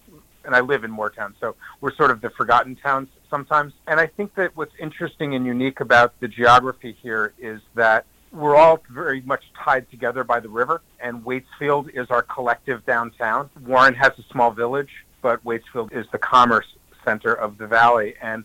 and 0.45 0.55
I 0.55 0.61
live 0.61 0.83
in 0.83 0.91
Moretown, 0.91 1.33
so 1.39 1.55
we're 1.81 1.93
sort 1.93 2.11
of 2.11 2.21
the 2.21 2.29
forgotten 2.29 2.75
towns 2.75 3.09
sometimes. 3.29 3.73
And 3.87 3.99
I 3.99 4.07
think 4.07 4.35
that 4.35 4.55
what's 4.55 4.73
interesting 4.79 5.35
and 5.35 5.45
unique 5.45 5.79
about 5.79 6.19
the 6.19 6.27
geography 6.27 6.95
here 7.01 7.33
is 7.37 7.61
that 7.75 8.05
we're 8.31 8.55
all 8.55 8.81
very 8.89 9.21
much 9.21 9.43
tied 9.53 9.89
together 9.89 10.23
by 10.23 10.39
the 10.39 10.49
river, 10.49 10.81
and 10.99 11.23
Waitsfield 11.23 11.89
is 11.93 12.09
our 12.09 12.21
collective 12.21 12.85
downtown. 12.85 13.49
Warren 13.65 13.93
has 13.95 14.13
a 14.17 14.23
small 14.31 14.51
village, 14.51 15.05
but 15.21 15.43
Waitsfield 15.43 15.91
is 15.91 16.05
the 16.11 16.17
commerce 16.17 16.67
center 17.03 17.33
of 17.33 17.57
the 17.57 17.67
valley. 17.67 18.15
And 18.21 18.43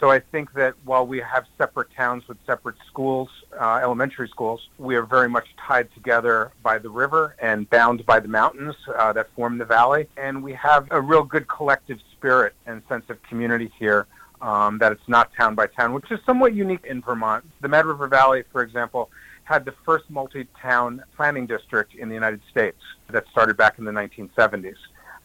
so 0.00 0.10
I 0.10 0.18
think 0.18 0.52
that 0.54 0.74
while 0.84 1.06
we 1.06 1.20
have 1.20 1.46
separate 1.56 1.88
towns 1.94 2.28
with 2.28 2.36
separate 2.46 2.76
schools, 2.86 3.30
uh, 3.58 3.80
elementary 3.82 4.28
schools, 4.28 4.68
we 4.78 4.94
are 4.94 5.02
very 5.02 5.28
much 5.28 5.46
tied 5.66 5.92
together 5.94 6.52
by 6.62 6.78
the 6.78 6.90
river 6.90 7.34
and 7.40 7.68
bound 7.70 8.04
by 8.04 8.20
the 8.20 8.28
mountains 8.28 8.74
uh, 8.98 9.12
that 9.14 9.28
form 9.34 9.56
the 9.56 9.64
valley. 9.64 10.06
And 10.18 10.42
we 10.42 10.52
have 10.52 10.86
a 10.90 11.00
real 11.00 11.22
good 11.22 11.48
collective 11.48 11.98
spirit 12.12 12.54
and 12.66 12.82
sense 12.88 13.04
of 13.08 13.22
community 13.22 13.72
here. 13.78 14.06
Um, 14.42 14.76
that 14.80 14.92
it's 14.92 15.08
not 15.08 15.30
town 15.34 15.54
by 15.54 15.66
town, 15.66 15.94
which 15.94 16.12
is 16.12 16.20
somewhat 16.26 16.52
unique 16.52 16.84
in 16.84 17.00
Vermont. 17.00 17.42
The 17.62 17.68
Mad 17.68 17.86
River 17.86 18.06
Valley, 18.06 18.44
for 18.52 18.60
example, 18.60 19.10
had 19.44 19.64
the 19.64 19.72
first 19.82 20.04
multi-town 20.10 21.02
planning 21.16 21.46
district 21.46 21.94
in 21.94 22.10
the 22.10 22.14
United 22.14 22.42
States 22.50 22.76
that 23.08 23.24
started 23.30 23.56
back 23.56 23.78
in 23.78 23.86
the 23.86 23.92
1970s 23.92 24.76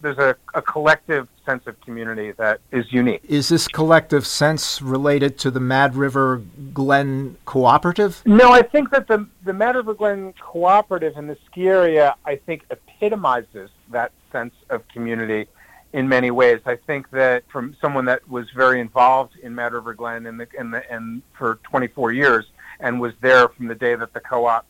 there's 0.01 0.17
a, 0.17 0.35
a 0.53 0.61
collective 0.61 1.27
sense 1.45 1.67
of 1.67 1.79
community 1.81 2.31
that 2.33 2.61
is 2.71 2.91
unique. 2.91 3.21
Is 3.27 3.49
this 3.49 3.67
collective 3.67 4.25
sense 4.25 4.81
related 4.81 5.37
to 5.39 5.51
the 5.51 5.59
Mad 5.59 5.95
River 5.95 6.41
Glen 6.73 7.37
Cooperative? 7.45 8.21
No, 8.25 8.51
I 8.51 8.61
think 8.61 8.91
that 8.91 9.07
the, 9.07 9.27
the 9.43 9.53
Mad 9.53 9.75
River 9.75 9.93
Glen 9.93 10.33
Cooperative 10.39 11.17
in 11.17 11.27
the 11.27 11.37
ski 11.45 11.67
area, 11.67 12.15
I 12.25 12.35
think, 12.35 12.65
epitomizes 12.69 13.69
that 13.91 14.11
sense 14.31 14.53
of 14.69 14.87
community 14.87 15.47
in 15.93 16.07
many 16.07 16.31
ways. 16.31 16.61
I 16.65 16.75
think 16.75 17.09
that 17.11 17.43
from 17.51 17.75
someone 17.81 18.05
that 18.05 18.27
was 18.29 18.49
very 18.51 18.79
involved 18.79 19.37
in 19.41 19.53
Mad 19.55 19.73
River 19.73 19.93
Glen 19.93 20.25
in 20.25 20.37
the, 20.37 20.47
in 20.57 20.71
the, 20.71 20.89
and 20.91 21.21
for 21.37 21.59
24 21.63 22.13
years 22.13 22.45
and 22.79 22.99
was 22.99 23.13
there 23.21 23.49
from 23.49 23.67
the 23.67 23.75
day 23.75 23.95
that 23.95 24.13
the 24.13 24.19
co-op 24.19 24.65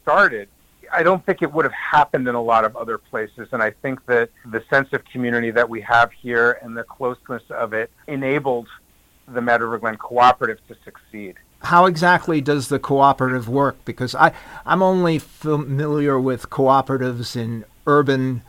started, 0.00 0.48
I 0.92 1.02
don't 1.02 1.24
think 1.24 1.42
it 1.42 1.52
would 1.52 1.64
have 1.64 1.72
happened 1.72 2.28
in 2.28 2.34
a 2.34 2.42
lot 2.42 2.64
of 2.64 2.76
other 2.76 2.98
places. 2.98 3.48
And 3.52 3.62
I 3.62 3.70
think 3.70 4.04
that 4.06 4.30
the 4.46 4.62
sense 4.68 4.92
of 4.92 5.04
community 5.06 5.50
that 5.50 5.68
we 5.68 5.80
have 5.82 6.12
here 6.12 6.58
and 6.62 6.76
the 6.76 6.84
closeness 6.84 7.42
of 7.50 7.72
it 7.72 7.90
enabled 8.06 8.68
the 9.26 9.40
River 9.40 9.78
Glen 9.78 9.96
Cooperative 9.96 10.58
to 10.68 10.76
succeed. 10.84 11.36
How 11.60 11.86
exactly 11.86 12.40
does 12.40 12.68
the 12.68 12.78
cooperative 12.78 13.48
work? 13.48 13.76
Because 13.84 14.14
I, 14.14 14.32
I'm 14.66 14.82
only 14.82 15.18
familiar 15.18 16.18
with 16.18 16.50
cooperatives 16.50 17.36
in 17.36 17.64
urban 17.86 18.42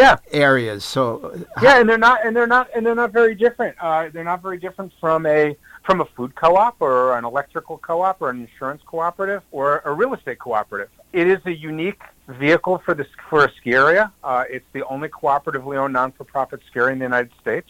yeah. 0.00 0.16
areas. 0.32 0.84
So 0.84 1.44
yeah, 1.62 1.80
and 1.80 1.88
they're 1.88 1.98
not 1.98 2.24
and 2.24 2.34
they're 2.34 2.46
not 2.46 2.68
and 2.74 2.84
they're 2.84 2.94
not 2.94 3.12
very 3.12 3.34
different. 3.34 3.76
Uh, 3.80 4.08
they're 4.12 4.24
not 4.24 4.42
very 4.42 4.58
different 4.58 4.92
from 5.00 5.26
a 5.26 5.56
from 5.84 6.00
a 6.00 6.04
food 6.04 6.34
co-op 6.34 6.76
or 6.80 7.16
an 7.16 7.24
electrical 7.24 7.78
co-op 7.78 8.20
or 8.20 8.30
an 8.30 8.40
insurance 8.40 8.82
cooperative 8.84 9.42
or 9.50 9.82
a 9.84 9.92
real 9.92 10.14
estate 10.14 10.38
cooperative. 10.38 10.90
It 11.12 11.26
is 11.26 11.38
a 11.46 11.52
unique 11.52 12.02
vehicle 12.28 12.82
for 12.84 12.94
this 12.94 13.06
for 13.28 13.44
a 13.44 13.52
ski 13.54 13.72
area. 13.72 14.12
Uh, 14.22 14.44
it's 14.48 14.66
the 14.72 14.84
only 14.86 15.08
cooperatively 15.08 15.76
owned 15.76 15.92
non-for-profit 15.92 16.60
ski 16.68 16.80
area 16.80 16.92
in 16.92 16.98
the 16.98 17.04
United 17.04 17.32
States, 17.40 17.68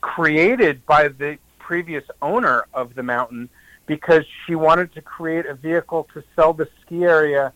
created 0.00 0.84
by 0.86 1.08
the 1.08 1.38
previous 1.58 2.04
owner 2.20 2.66
of 2.74 2.94
the 2.94 3.02
mountain 3.02 3.48
because 3.86 4.24
she 4.44 4.54
wanted 4.54 4.92
to 4.94 5.00
create 5.00 5.46
a 5.46 5.54
vehicle 5.54 6.08
to 6.12 6.22
sell 6.36 6.52
the 6.52 6.68
ski 6.82 7.04
area 7.04 7.52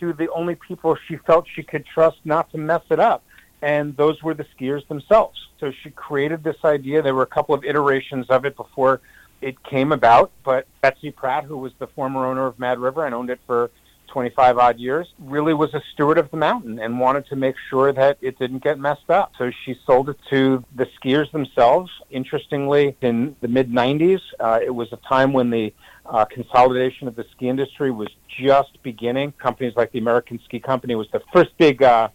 to 0.00 0.12
the 0.12 0.30
only 0.32 0.54
people 0.54 0.96
she 1.08 1.16
felt 1.16 1.46
she 1.54 1.62
could 1.62 1.84
trust 1.86 2.18
not 2.24 2.50
to 2.50 2.58
mess 2.58 2.82
it 2.90 3.00
up. 3.00 3.24
And 3.66 3.96
those 3.96 4.22
were 4.22 4.32
the 4.32 4.46
skiers 4.56 4.86
themselves. 4.86 5.36
So 5.58 5.72
she 5.82 5.90
created 5.90 6.44
this 6.44 6.54
idea. 6.64 7.02
There 7.02 7.16
were 7.16 7.24
a 7.24 7.34
couple 7.38 7.52
of 7.52 7.64
iterations 7.64 8.26
of 8.30 8.44
it 8.44 8.54
before 8.54 9.00
it 9.40 9.60
came 9.64 9.90
about, 9.90 10.30
but 10.44 10.68
Betsy 10.82 11.10
Pratt, 11.10 11.42
who 11.42 11.58
was 11.58 11.72
the 11.80 11.88
former 11.88 12.24
owner 12.24 12.46
of 12.46 12.60
Mad 12.60 12.78
River 12.78 13.04
and 13.06 13.12
owned 13.12 13.28
it 13.28 13.40
for 13.44 13.72
25 14.06 14.58
odd 14.58 14.78
years, 14.78 15.12
really 15.18 15.52
was 15.52 15.74
a 15.74 15.82
steward 15.92 16.16
of 16.16 16.30
the 16.30 16.36
mountain 16.36 16.78
and 16.78 17.00
wanted 17.00 17.26
to 17.26 17.34
make 17.34 17.56
sure 17.68 17.92
that 17.92 18.18
it 18.20 18.38
didn't 18.38 18.62
get 18.62 18.78
messed 18.78 19.10
up. 19.10 19.32
So 19.36 19.50
she 19.64 19.76
sold 19.84 20.10
it 20.10 20.18
to 20.30 20.64
the 20.76 20.86
skiers 20.96 21.32
themselves. 21.32 21.90
Interestingly, 22.08 22.96
in 23.00 23.34
the 23.40 23.48
mid 23.48 23.72
90s, 23.72 24.20
uh, 24.38 24.60
it 24.62 24.70
was 24.70 24.92
a 24.92 24.96
time 25.08 25.32
when 25.32 25.50
the 25.50 25.74
uh, 26.06 26.24
consolidation 26.26 27.08
of 27.08 27.16
the 27.16 27.26
ski 27.32 27.48
industry 27.48 27.90
was 27.90 28.10
just 28.28 28.80
beginning. 28.84 29.32
Companies 29.32 29.74
like 29.74 29.90
the 29.90 29.98
American 29.98 30.38
Ski 30.44 30.60
Company 30.60 30.94
was 30.94 31.08
the 31.10 31.20
first 31.32 31.50
big 31.58 31.82
uh, 31.82 32.10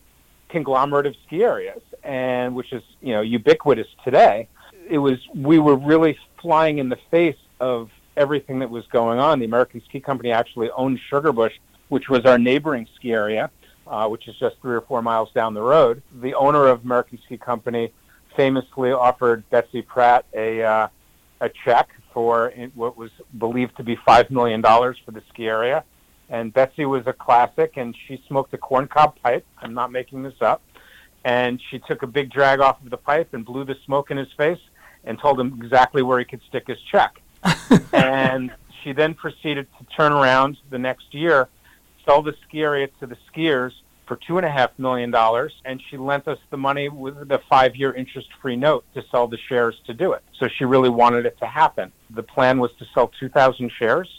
conglomerate 0.51 1.05
of 1.05 1.15
ski 1.25 1.43
areas, 1.43 1.81
and 2.03 2.55
which 2.55 2.73
is 2.73 2.83
you 3.01 3.13
know 3.13 3.21
ubiquitous 3.21 3.87
today. 4.03 4.47
It 4.89 4.97
was 4.97 5.19
we 5.33 5.59
were 5.59 5.75
really 5.75 6.17
flying 6.41 6.79
in 6.79 6.89
the 6.89 6.99
face 7.09 7.37
of 7.59 7.89
everything 8.17 8.59
that 8.59 8.69
was 8.69 8.85
going 8.87 9.19
on. 9.19 9.39
The 9.39 9.45
American 9.45 9.81
Ski 9.87 9.99
Company 9.99 10.31
actually 10.31 10.69
owned 10.71 10.99
Sugarbush 11.09 11.53
which 11.91 12.07
was 12.07 12.25
our 12.25 12.37
neighboring 12.37 12.87
ski 12.95 13.11
area, 13.11 13.51
uh, 13.85 14.07
which 14.07 14.29
is 14.29 14.35
just 14.37 14.55
three 14.61 14.73
or 14.73 14.79
four 14.79 15.01
miles 15.01 15.29
down 15.33 15.53
the 15.53 15.61
road. 15.61 16.01
The 16.21 16.33
owner 16.35 16.67
of 16.67 16.85
American 16.85 17.19
Ski 17.25 17.37
Company 17.37 17.91
famously 18.33 18.93
offered 18.93 19.43
Betsy 19.49 19.81
Pratt 19.81 20.25
a 20.33 20.63
uh, 20.63 20.87
a 21.41 21.49
check 21.65 21.89
for 22.13 22.53
what 22.75 22.95
was 22.95 23.11
believed 23.37 23.75
to 23.75 23.83
be 23.83 23.97
five 24.05 24.31
million 24.31 24.61
dollars 24.61 24.97
for 25.03 25.11
the 25.11 25.21
ski 25.27 25.47
area. 25.47 25.83
And 26.31 26.51
Betsy 26.51 26.85
was 26.85 27.05
a 27.05 27.13
classic, 27.13 27.73
and 27.75 27.95
she 28.07 28.23
smoked 28.27 28.53
a 28.53 28.57
corncob 28.57 29.15
pipe. 29.21 29.45
I'm 29.59 29.75
not 29.75 29.91
making 29.91 30.23
this 30.23 30.41
up. 30.41 30.63
And 31.23 31.61
she 31.69 31.77
took 31.77 32.01
a 32.01 32.07
big 32.07 32.31
drag 32.31 32.59
off 32.59 32.81
of 32.83 32.89
the 32.89 32.97
pipe 32.97 33.33
and 33.33 33.45
blew 33.45 33.63
the 33.63 33.75
smoke 33.85 34.09
in 34.09 34.17
his 34.17 34.31
face 34.35 34.61
and 35.03 35.19
told 35.19 35.39
him 35.39 35.59
exactly 35.61 36.01
where 36.01 36.17
he 36.17 36.25
could 36.25 36.41
stick 36.47 36.63
his 36.67 36.79
check. 36.91 37.21
and 37.93 38.51
she 38.81 38.93
then 38.93 39.13
proceeded 39.13 39.67
to 39.77 39.85
turn 39.95 40.11
around 40.11 40.57
the 40.71 40.79
next 40.79 41.13
year 41.13 41.47
sell 42.05 42.21
the 42.21 42.33
ski 42.47 42.61
area 42.61 42.87
to 42.99 43.07
the 43.07 43.17
skiers 43.31 43.71
for 44.07 44.17
two 44.27 44.37
and 44.37 44.45
a 44.45 44.49
half 44.49 44.71
million 44.77 45.11
dollars, 45.11 45.53
and 45.63 45.81
she 45.89 45.97
lent 45.97 46.27
us 46.27 46.37
the 46.49 46.57
money 46.57 46.89
with 46.89 47.27
the 47.29 47.39
five-year 47.49 47.93
interest-free 47.93 48.55
note 48.55 48.83
to 48.93 49.03
sell 49.09 49.27
the 49.27 49.37
shares 49.47 49.79
to 49.85 49.93
do 49.93 50.11
it. 50.11 50.21
So 50.37 50.47
she 50.49 50.65
really 50.65 50.89
wanted 50.89 51.25
it 51.25 51.37
to 51.39 51.45
happen. 51.45 51.91
The 52.09 52.23
plan 52.23 52.59
was 52.59 52.71
to 52.79 52.85
sell 52.93 53.11
2,000 53.19 53.71
shares 53.77 54.09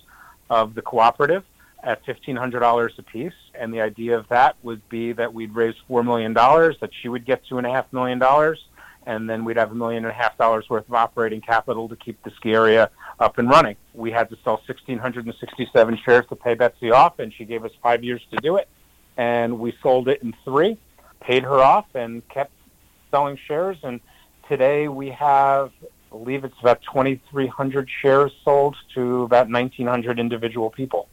of 0.49 0.75
the 0.75 0.83
cooperative 0.83 1.45
at 1.83 2.05
$1,500 2.07 2.99
a 2.99 3.03
piece, 3.03 3.33
and 3.55 3.75
the 3.75 3.81
idea 3.81 4.17
of 4.17 4.29
that 4.29 4.57
would 4.63 4.89
be 4.89 5.13
that 5.13 5.35
we'd 5.35 5.55
raise 5.55 5.75
$4 5.91 6.05
million, 6.05 6.33
that 6.33 6.91
she 7.01 7.09
would 7.09 7.25
get 7.25 7.43
$2.5 7.51 7.85
million, 7.93 8.23
and 9.07 9.29
then 9.29 9.45
we'd 9.45 9.57
have 9.57 9.73
a 9.73 9.75
million 9.75 10.05
and 10.05 10.13
a 10.13 10.15
half 10.15 10.39
dollars 10.39 10.69
worth 10.71 10.89
of 10.89 10.95
operating 10.95 11.41
capital 11.41 11.89
to 11.89 11.97
keep 11.97 12.23
the 12.23 12.31
ski 12.31 12.53
area 12.53 12.91
up 13.19 13.39
and 13.39 13.51
running. 13.51 13.77
We 13.95 14.11
had 14.11 14.31
to 14.31 14.39
sell 14.45 14.63
1,667 14.67 15.99
shares 16.05 16.25
to 16.29 16.37
pay 16.37 16.55
Betsy 16.55 16.91
off, 16.91 17.19
and 17.19 17.33
she 17.33 17.45
gave 17.45 17.65
us 17.65 17.73
five 17.83 18.05
years 18.05 18.23
to 18.31 18.37
do 18.39 18.57
it. 18.57 18.69
And 19.17 19.59
we 19.59 19.75
sold 19.83 20.09
it 20.09 20.23
in 20.23 20.35
three, 20.45 20.79
paid 21.21 21.43
her 21.43 21.59
off, 21.59 21.87
and 21.95 22.27
kept 22.29 22.53
selling 23.11 23.39
shares. 23.47 23.77
And 23.83 24.01
today 24.49 24.89
we 24.89 25.11
have, 25.11 25.73
I 25.83 25.89
believe 26.17 26.45
it's 26.45 26.59
about 26.61 26.81
2,300 26.83 27.89
shares 28.01 28.33
sold 28.45 28.77
to 28.95 29.23
about 29.25 29.51
1,900 29.51 30.19
individual 30.19 30.71
people. 30.71 31.09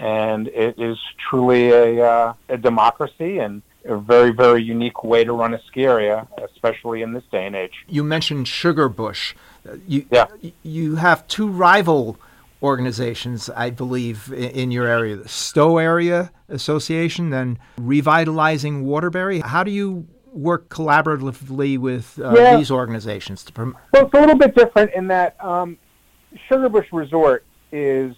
And 0.00 0.48
it 0.48 0.78
is 0.78 0.98
truly 1.28 1.70
a, 1.70 2.02
uh, 2.04 2.34
a 2.48 2.56
democracy, 2.56 3.38
and 3.38 3.60
a 3.84 3.96
very, 3.98 4.30
very 4.30 4.62
unique 4.62 5.04
way 5.04 5.24
to 5.24 5.32
run 5.32 5.54
a 5.54 5.62
ski 5.64 5.84
area, 5.84 6.26
especially 6.42 7.02
in 7.02 7.12
this 7.12 7.24
day 7.30 7.46
and 7.46 7.54
age. 7.54 7.84
You 7.86 8.02
mentioned 8.02 8.46
Sugarbush. 8.46 9.34
You, 9.86 10.06
yeah. 10.10 10.26
you 10.62 10.96
have 10.96 11.26
two 11.28 11.48
rival 11.48 12.18
organizations, 12.62 13.48
I 13.50 13.70
believe, 13.70 14.32
in 14.32 14.70
your 14.70 14.86
area 14.86 15.16
the 15.16 15.28
Stowe 15.28 15.78
Area 15.78 16.30
Association 16.48 17.32
and 17.32 17.58
Revitalizing 17.78 18.84
Waterbury. 18.84 19.40
How 19.40 19.64
do 19.64 19.70
you 19.70 20.06
work 20.32 20.68
collaboratively 20.68 21.78
with 21.78 22.18
uh, 22.22 22.34
yeah. 22.36 22.56
these 22.56 22.70
organizations? 22.70 23.44
To 23.44 23.52
promote? 23.52 23.76
well, 23.92 24.06
it's 24.06 24.14
a 24.14 24.20
little 24.20 24.36
bit 24.36 24.54
different 24.54 24.92
in 24.94 25.08
that 25.08 25.42
um, 25.44 25.78
Sugarbush 26.50 26.86
Resort 26.92 27.44
is 27.72 28.14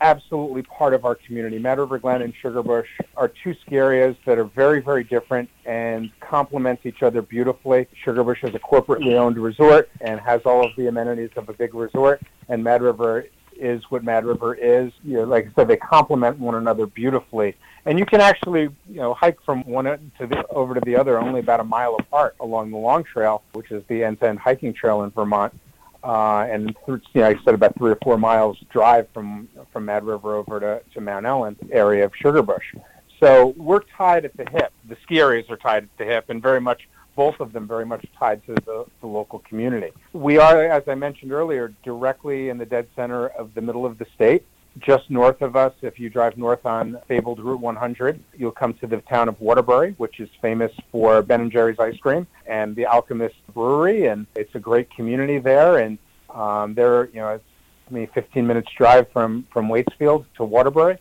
absolutely 0.00 0.62
part 0.62 0.94
of 0.94 1.04
our 1.04 1.14
community. 1.14 1.58
Mad 1.58 1.78
River 1.78 1.98
Glen 1.98 2.22
and 2.22 2.32
Sugarbush 2.42 2.86
are 3.16 3.28
two 3.28 3.54
ski 3.54 3.76
areas 3.76 4.16
that 4.24 4.38
are 4.38 4.44
very, 4.44 4.80
very 4.80 5.04
different 5.04 5.48
and 5.64 6.10
complement 6.20 6.80
each 6.84 7.02
other 7.02 7.22
beautifully. 7.22 7.86
Sugarbush 8.04 8.48
is 8.48 8.54
a 8.54 8.58
corporately 8.58 9.14
owned 9.14 9.38
resort 9.38 9.90
and 10.00 10.18
has 10.20 10.42
all 10.44 10.64
of 10.64 10.70
the 10.76 10.86
amenities 10.86 11.30
of 11.36 11.48
a 11.48 11.52
big 11.52 11.74
resort, 11.74 12.22
and 12.48 12.64
Mad 12.64 12.82
River 12.82 13.26
is 13.56 13.82
what 13.90 14.02
Mad 14.02 14.24
River 14.24 14.54
is. 14.54 14.90
You 15.04 15.18
know, 15.18 15.24
like 15.24 15.48
I 15.48 15.50
said, 15.54 15.68
they 15.68 15.76
complement 15.76 16.38
one 16.38 16.54
another 16.54 16.86
beautifully. 16.86 17.56
And 17.84 17.98
you 17.98 18.06
can 18.06 18.20
actually, 18.20 18.62
you 18.88 18.96
know, 18.96 19.12
hike 19.12 19.40
from 19.42 19.62
one 19.64 19.84
to 19.84 20.26
the 20.26 20.46
over 20.48 20.74
to 20.74 20.80
the 20.80 20.96
other 20.96 21.18
only 21.18 21.40
about 21.40 21.60
a 21.60 21.64
mile 21.64 21.96
apart 21.96 22.36
along 22.40 22.70
the 22.70 22.78
Long 22.78 23.04
Trail, 23.04 23.42
which 23.52 23.70
is 23.70 23.82
the 23.88 24.02
end-to-end 24.02 24.38
hiking 24.38 24.72
trail 24.72 25.02
in 25.02 25.10
Vermont 25.10 25.54
uh, 26.02 26.46
and 26.50 26.76
through, 26.84 27.00
you 27.12 27.20
know, 27.20 27.28
I 27.28 27.36
said 27.44 27.54
about 27.54 27.76
three 27.76 27.90
or 27.90 27.98
four 28.02 28.18
miles 28.18 28.58
drive 28.70 29.08
from 29.12 29.48
from 29.72 29.84
Mad 29.84 30.04
River 30.04 30.36
over 30.36 30.60
to, 30.60 30.82
to 30.94 31.00
Mount 31.00 31.26
Ellen 31.26 31.56
area 31.70 32.04
of 32.04 32.12
Sugarbush. 32.12 32.80
So 33.18 33.54
we're 33.56 33.80
tied 33.80 34.24
at 34.24 34.36
the 34.36 34.46
hip. 34.50 34.72
The 34.88 34.96
ski 35.02 35.20
areas 35.20 35.46
are 35.50 35.56
tied 35.56 35.84
at 35.84 35.98
the 35.98 36.04
hip, 36.04 36.30
and 36.30 36.40
very 36.40 36.60
much 36.60 36.88
both 37.16 37.38
of 37.40 37.52
them 37.52 37.66
very 37.66 37.84
much 37.84 38.04
tied 38.18 38.44
to 38.46 38.54
the, 38.54 38.86
the 39.00 39.06
local 39.06 39.40
community. 39.40 39.90
We 40.12 40.38
are, 40.38 40.64
as 40.64 40.84
I 40.86 40.94
mentioned 40.94 41.32
earlier, 41.32 41.74
directly 41.84 42.48
in 42.48 42.56
the 42.56 42.64
dead 42.64 42.86
center 42.96 43.26
of 43.28 43.52
the 43.54 43.60
middle 43.60 43.84
of 43.84 43.98
the 43.98 44.06
state. 44.14 44.46
Just 44.78 45.10
north 45.10 45.42
of 45.42 45.56
us, 45.56 45.74
if 45.82 45.98
you 45.98 46.08
drive 46.08 46.38
north 46.38 46.64
on 46.64 46.98
fabled 47.08 47.40
Route 47.40 47.60
100, 47.60 48.22
you'll 48.36 48.52
come 48.52 48.72
to 48.74 48.86
the 48.86 48.98
town 48.98 49.28
of 49.28 49.40
Waterbury, 49.40 49.94
which 49.98 50.20
is 50.20 50.28
famous 50.40 50.72
for 50.92 51.22
Ben 51.22 51.40
and 51.40 51.52
Jerry's 51.52 51.78
ice 51.80 51.98
cream 51.98 52.26
and 52.46 52.76
the 52.76 52.86
Alchemist 52.86 53.34
Brewery, 53.52 54.06
and 54.06 54.26
it's 54.36 54.54
a 54.54 54.60
great 54.60 54.88
community 54.90 55.38
there. 55.38 55.78
And 55.78 55.98
um, 56.30 56.74
there, 56.74 57.06
you 57.06 57.20
know, 57.20 57.30
it's 57.30 57.44
maybe 57.90 58.10
15 58.14 58.46
minutes 58.46 58.70
drive 58.76 59.10
from 59.10 59.44
from 59.52 59.68
Waitsfield 59.68 60.24
to 60.36 60.44
Waterbury. 60.44 60.98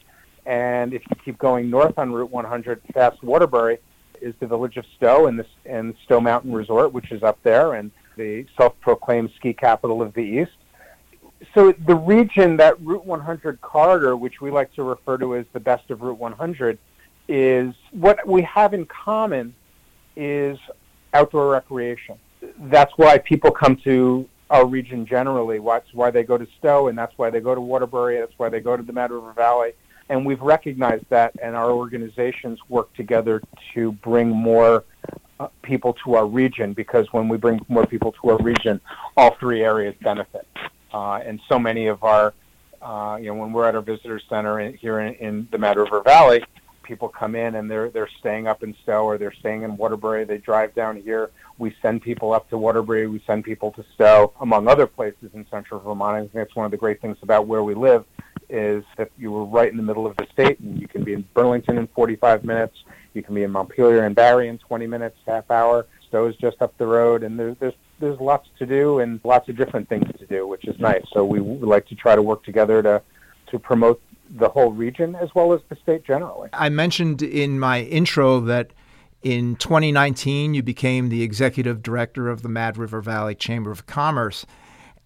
And 0.47 0.93
if 0.93 1.03
you 1.07 1.15
keep 1.23 1.37
going 1.37 1.69
north 1.69 1.99
on 1.99 2.11
Route 2.11 2.31
100 2.31 2.83
past 2.95 3.21
Waterbury, 3.21 3.77
is 4.21 4.33
the 4.39 4.47
village 4.47 4.77
of 4.77 4.85
Stowe 4.97 5.27
and 5.27 5.39
the 5.39 5.45
and 5.65 5.93
Stowe 6.05 6.19
Mountain 6.19 6.53
Resort, 6.53 6.91
which 6.91 7.11
is 7.11 7.23
up 7.23 7.37
there, 7.43 7.75
and 7.75 7.91
the 8.17 8.45
self-proclaimed 8.57 9.31
ski 9.35 9.53
capital 9.53 10.01
of 10.01 10.13
the 10.13 10.21
East 10.21 10.51
so 11.53 11.71
the 11.71 11.95
region, 11.95 12.57
that 12.57 12.79
Route 12.81 13.05
100 13.05 13.61
corridor, 13.61 14.15
which 14.15 14.41
we 14.41 14.51
like 14.51 14.73
to 14.73 14.83
refer 14.83 15.17
to 15.17 15.35
as 15.35 15.45
the 15.53 15.59
best 15.59 15.89
of 15.89 16.01
Route 16.01 16.17
100, 16.17 16.77
is 17.27 17.73
what 17.91 18.25
we 18.27 18.41
have 18.41 18.73
in 18.73 18.85
common 18.85 19.53
is 20.15 20.57
outdoor 21.13 21.51
recreation. 21.51 22.17
That's 22.57 22.91
why 22.97 23.17
people 23.19 23.51
come 23.51 23.75
to 23.77 24.27
our 24.49 24.65
region 24.65 25.05
generally. 25.05 25.59
That's 25.59 25.93
why 25.93 26.11
they 26.11 26.23
go 26.23 26.37
to 26.37 26.47
Stowe, 26.57 26.87
and 26.87 26.97
that's 26.97 27.17
why 27.17 27.29
they 27.29 27.39
go 27.39 27.53
to 27.55 27.61
Waterbury. 27.61 28.19
That's 28.19 28.33
why 28.37 28.49
they 28.49 28.59
go 28.59 28.75
to 28.75 28.83
the 28.83 28.93
Mad 28.93 29.11
River 29.11 29.33
Valley. 29.33 29.73
And 30.09 30.25
we've 30.25 30.41
recognized 30.41 31.05
that, 31.09 31.35
and 31.41 31.55
our 31.55 31.71
organizations 31.71 32.59
work 32.67 32.91
together 32.95 33.43
to 33.75 33.91
bring 33.91 34.29
more 34.29 34.83
uh, 35.39 35.47
people 35.61 35.93
to 36.03 36.15
our 36.15 36.25
region 36.25 36.73
because 36.73 37.13
when 37.13 37.29
we 37.29 37.37
bring 37.37 37.63
more 37.69 37.85
people 37.85 38.11
to 38.21 38.29
our 38.29 38.37
region, 38.39 38.81
all 39.15 39.35
three 39.35 39.61
areas 39.61 39.95
benefit. 40.01 40.47
Uh, 40.93 41.15
and 41.25 41.39
so 41.47 41.59
many 41.59 41.87
of 41.87 42.03
our, 42.03 42.33
uh, 42.81 43.17
you 43.19 43.27
know, 43.27 43.35
when 43.35 43.53
we're 43.53 43.67
at 43.67 43.75
our 43.75 43.81
visitor 43.81 44.19
center 44.29 44.59
in, 44.59 44.73
here 44.73 44.99
in, 44.99 45.13
in 45.15 45.47
the 45.51 45.57
Mad 45.57 45.77
River 45.77 46.01
Valley, 46.01 46.43
people 46.89 47.07
come 47.07 47.35
in 47.35 47.53
and 47.53 47.69
they're 47.69 47.89
they're 47.91 48.09
staying 48.19 48.47
up 48.47 48.63
in 48.63 48.75
Stowe 48.81 49.05
or 49.05 49.17
they're 49.19 49.33
staying 49.33 49.61
in 49.61 49.77
Waterbury. 49.77 50.25
They 50.25 50.39
drive 50.39 50.73
down 50.73 50.99
here. 50.99 51.29
We 51.59 51.75
send 51.81 52.01
people 52.01 52.33
up 52.33 52.49
to 52.49 52.57
Waterbury. 52.57 53.05
We 53.07 53.21
send 53.27 53.43
people 53.43 53.71
to 53.73 53.85
Stowe, 53.93 54.33
among 54.41 54.67
other 54.67 54.87
places 54.87 55.29
in 55.33 55.45
central 55.51 55.79
Vermont. 55.79 56.15
I 56.15 56.19
think 56.21 56.33
that's 56.33 56.55
one 56.55 56.65
of 56.65 56.71
the 56.71 56.77
great 56.77 56.99
things 56.99 57.17
about 57.21 57.45
where 57.47 57.63
we 57.63 57.75
live 57.75 58.05
is 58.49 58.83
that 58.97 59.11
you 59.17 59.31
were 59.31 59.45
right 59.45 59.69
in 59.69 59.77
the 59.77 59.83
middle 59.83 60.07
of 60.07 60.17
the 60.17 60.25
state, 60.33 60.59
and 60.59 60.81
you 60.81 60.87
can 60.87 61.03
be 61.03 61.13
in 61.13 61.23
Burlington 61.35 61.77
in 61.77 61.85
45 61.87 62.43
minutes. 62.43 62.75
You 63.13 63.21
can 63.21 63.35
be 63.35 63.43
in 63.43 63.51
Montpelier 63.51 64.03
and 64.03 64.15
Barre 64.15 64.47
in 64.47 64.57
20 64.57 64.87
minutes, 64.87 65.17
half 65.27 65.51
hour. 65.51 65.85
Stowe 66.07 66.25
is 66.25 66.35
just 66.37 66.59
up 66.61 66.75
the 66.79 66.87
road, 66.87 67.21
and 67.21 67.39
there's 67.39 67.55
there's 67.59 67.75
there's 67.99 68.19
lots 68.19 68.49
to 68.59 68.65
do 68.65 68.99
and 68.99 69.19
lots 69.23 69.49
of 69.49 69.57
different 69.57 69.89
things 69.89 70.05
to 70.19 70.25
do, 70.25 70.47
which 70.47 70.65
is 70.65 70.79
nice. 70.79 71.03
So 71.13 71.25
we 71.25 71.39
would 71.39 71.67
like 71.67 71.87
to 71.87 71.95
try 71.95 72.15
to 72.15 72.21
work 72.21 72.43
together 72.43 72.81
to 72.83 73.01
to 73.47 73.57
promote 73.57 73.99
the 74.29 74.47
whole 74.47 74.71
region 74.71 75.15
as 75.15 75.33
well 75.33 75.53
as 75.53 75.61
the 75.69 75.75
state 75.75 76.03
generally. 76.05 76.49
I 76.53 76.69
mentioned 76.69 77.23
in 77.23 77.59
my 77.59 77.81
intro 77.81 78.39
that 78.41 78.71
in 79.23 79.55
2019 79.55 80.53
you 80.53 80.61
became 80.61 81.09
the 81.09 81.23
executive 81.23 81.81
director 81.81 82.29
of 82.29 82.43
the 82.43 82.49
Mad 82.49 82.77
River 82.77 83.01
Valley 83.01 83.33
Chamber 83.33 83.71
of 83.71 83.87
Commerce, 83.87 84.45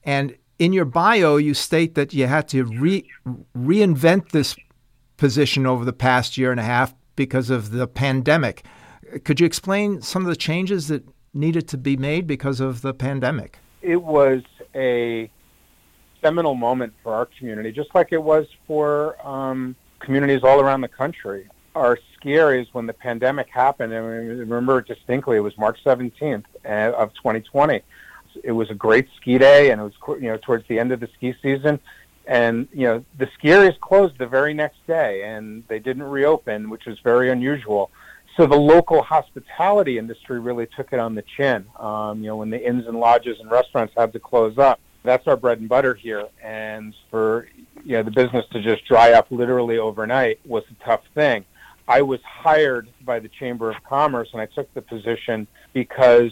and 0.03 0.35
in 0.59 0.73
your 0.73 0.85
bio 0.85 1.37
you 1.37 1.53
state 1.53 1.95
that 1.95 2.13
you 2.13 2.27
had 2.27 2.47
to 2.49 2.65
re- 2.65 3.09
reinvent 3.57 4.31
this 4.31 4.55
position 5.17 5.65
over 5.65 5.85
the 5.85 5.93
past 5.93 6.37
year 6.37 6.51
and 6.51 6.59
a 6.59 6.63
half 6.63 6.93
because 7.15 7.49
of 7.49 7.71
the 7.71 7.87
pandemic. 7.87 8.65
Could 9.23 9.39
you 9.39 9.45
explain 9.45 10.01
some 10.01 10.23
of 10.23 10.27
the 10.27 10.35
changes 10.35 10.87
that 10.87 11.03
needed 11.33 11.67
to 11.69 11.77
be 11.77 11.97
made 11.97 12.27
because 12.27 12.59
of 12.59 12.81
the 12.81 12.93
pandemic? 12.93 13.59
It 13.81 14.01
was 14.01 14.43
a 14.75 15.29
seminal 16.21 16.55
moment 16.55 16.93
for 17.03 17.13
our 17.13 17.25
community, 17.25 17.71
just 17.71 17.93
like 17.93 18.11
it 18.11 18.21
was 18.21 18.47
for 18.65 19.15
um, 19.27 19.75
communities 19.99 20.41
all 20.43 20.59
around 20.59 20.81
the 20.81 20.87
country. 20.87 21.49
Our 21.75 21.97
ski 22.13 22.33
is 22.33 22.67
when 22.73 22.85
the 22.85 22.93
pandemic 22.93 23.49
happened, 23.49 23.93
and 23.93 24.05
I 24.05 24.09
remember 24.09 24.81
distinctly, 24.81 25.37
it 25.37 25.41
was 25.41 25.57
March 25.57 25.79
17th 25.83 26.45
uh, 26.65 26.69
of 26.95 27.13
2020. 27.15 27.81
It 28.43 28.51
was 28.51 28.69
a 28.69 28.73
great 28.73 29.07
ski 29.17 29.37
day, 29.37 29.71
and 29.71 29.81
it 29.81 29.83
was 29.83 29.93
you 30.21 30.29
know 30.29 30.37
towards 30.37 30.67
the 30.67 30.79
end 30.79 30.91
of 30.91 30.99
the 30.99 31.09
ski 31.15 31.35
season, 31.41 31.79
and 32.25 32.67
you 32.71 32.85
know 32.85 33.05
the 33.17 33.29
ski 33.37 33.51
areas 33.51 33.75
closed 33.81 34.17
the 34.17 34.27
very 34.27 34.53
next 34.53 34.85
day, 34.87 35.23
and 35.23 35.63
they 35.67 35.79
didn't 35.79 36.03
reopen, 36.03 36.69
which 36.69 36.85
was 36.85 36.97
very 36.99 37.29
unusual 37.29 37.91
so 38.37 38.47
the 38.47 38.55
local 38.55 39.01
hospitality 39.01 39.97
industry 39.97 40.39
really 40.39 40.67
took 40.75 40.91
it 40.91 40.99
on 40.99 41.15
the 41.15 41.23
chin. 41.37 41.65
Um, 41.79 42.21
you 42.21 42.27
know, 42.27 42.37
when 42.37 42.49
the 42.49 42.65
inns 42.65 42.87
and 42.87 42.99
lodges 42.99 43.39
and 43.39 43.49
restaurants 43.51 43.93
had 43.95 44.13
to 44.13 44.19
close 44.19 44.57
up, 44.57 44.79
that's 45.03 45.27
our 45.27 45.37
bread 45.37 45.59
and 45.59 45.69
butter 45.69 45.93
here. 45.93 46.27
And 46.41 46.93
for 47.11 47.47
you 47.83 47.93
know 47.97 48.03
the 48.03 48.11
business 48.11 48.45
to 48.51 48.61
just 48.61 48.85
dry 48.85 49.13
up 49.13 49.27
literally 49.29 49.77
overnight 49.77 50.39
was 50.45 50.63
a 50.71 50.85
tough 50.85 51.01
thing. 51.13 51.45
I 51.87 52.01
was 52.01 52.21
hired 52.23 52.87
by 53.03 53.19
the 53.19 53.27
Chamber 53.27 53.69
of 53.69 53.83
Commerce, 53.83 54.29
and 54.31 54.41
I 54.41 54.45
took 54.45 54.73
the 54.73 54.81
position 54.81 55.47
because 55.73 56.31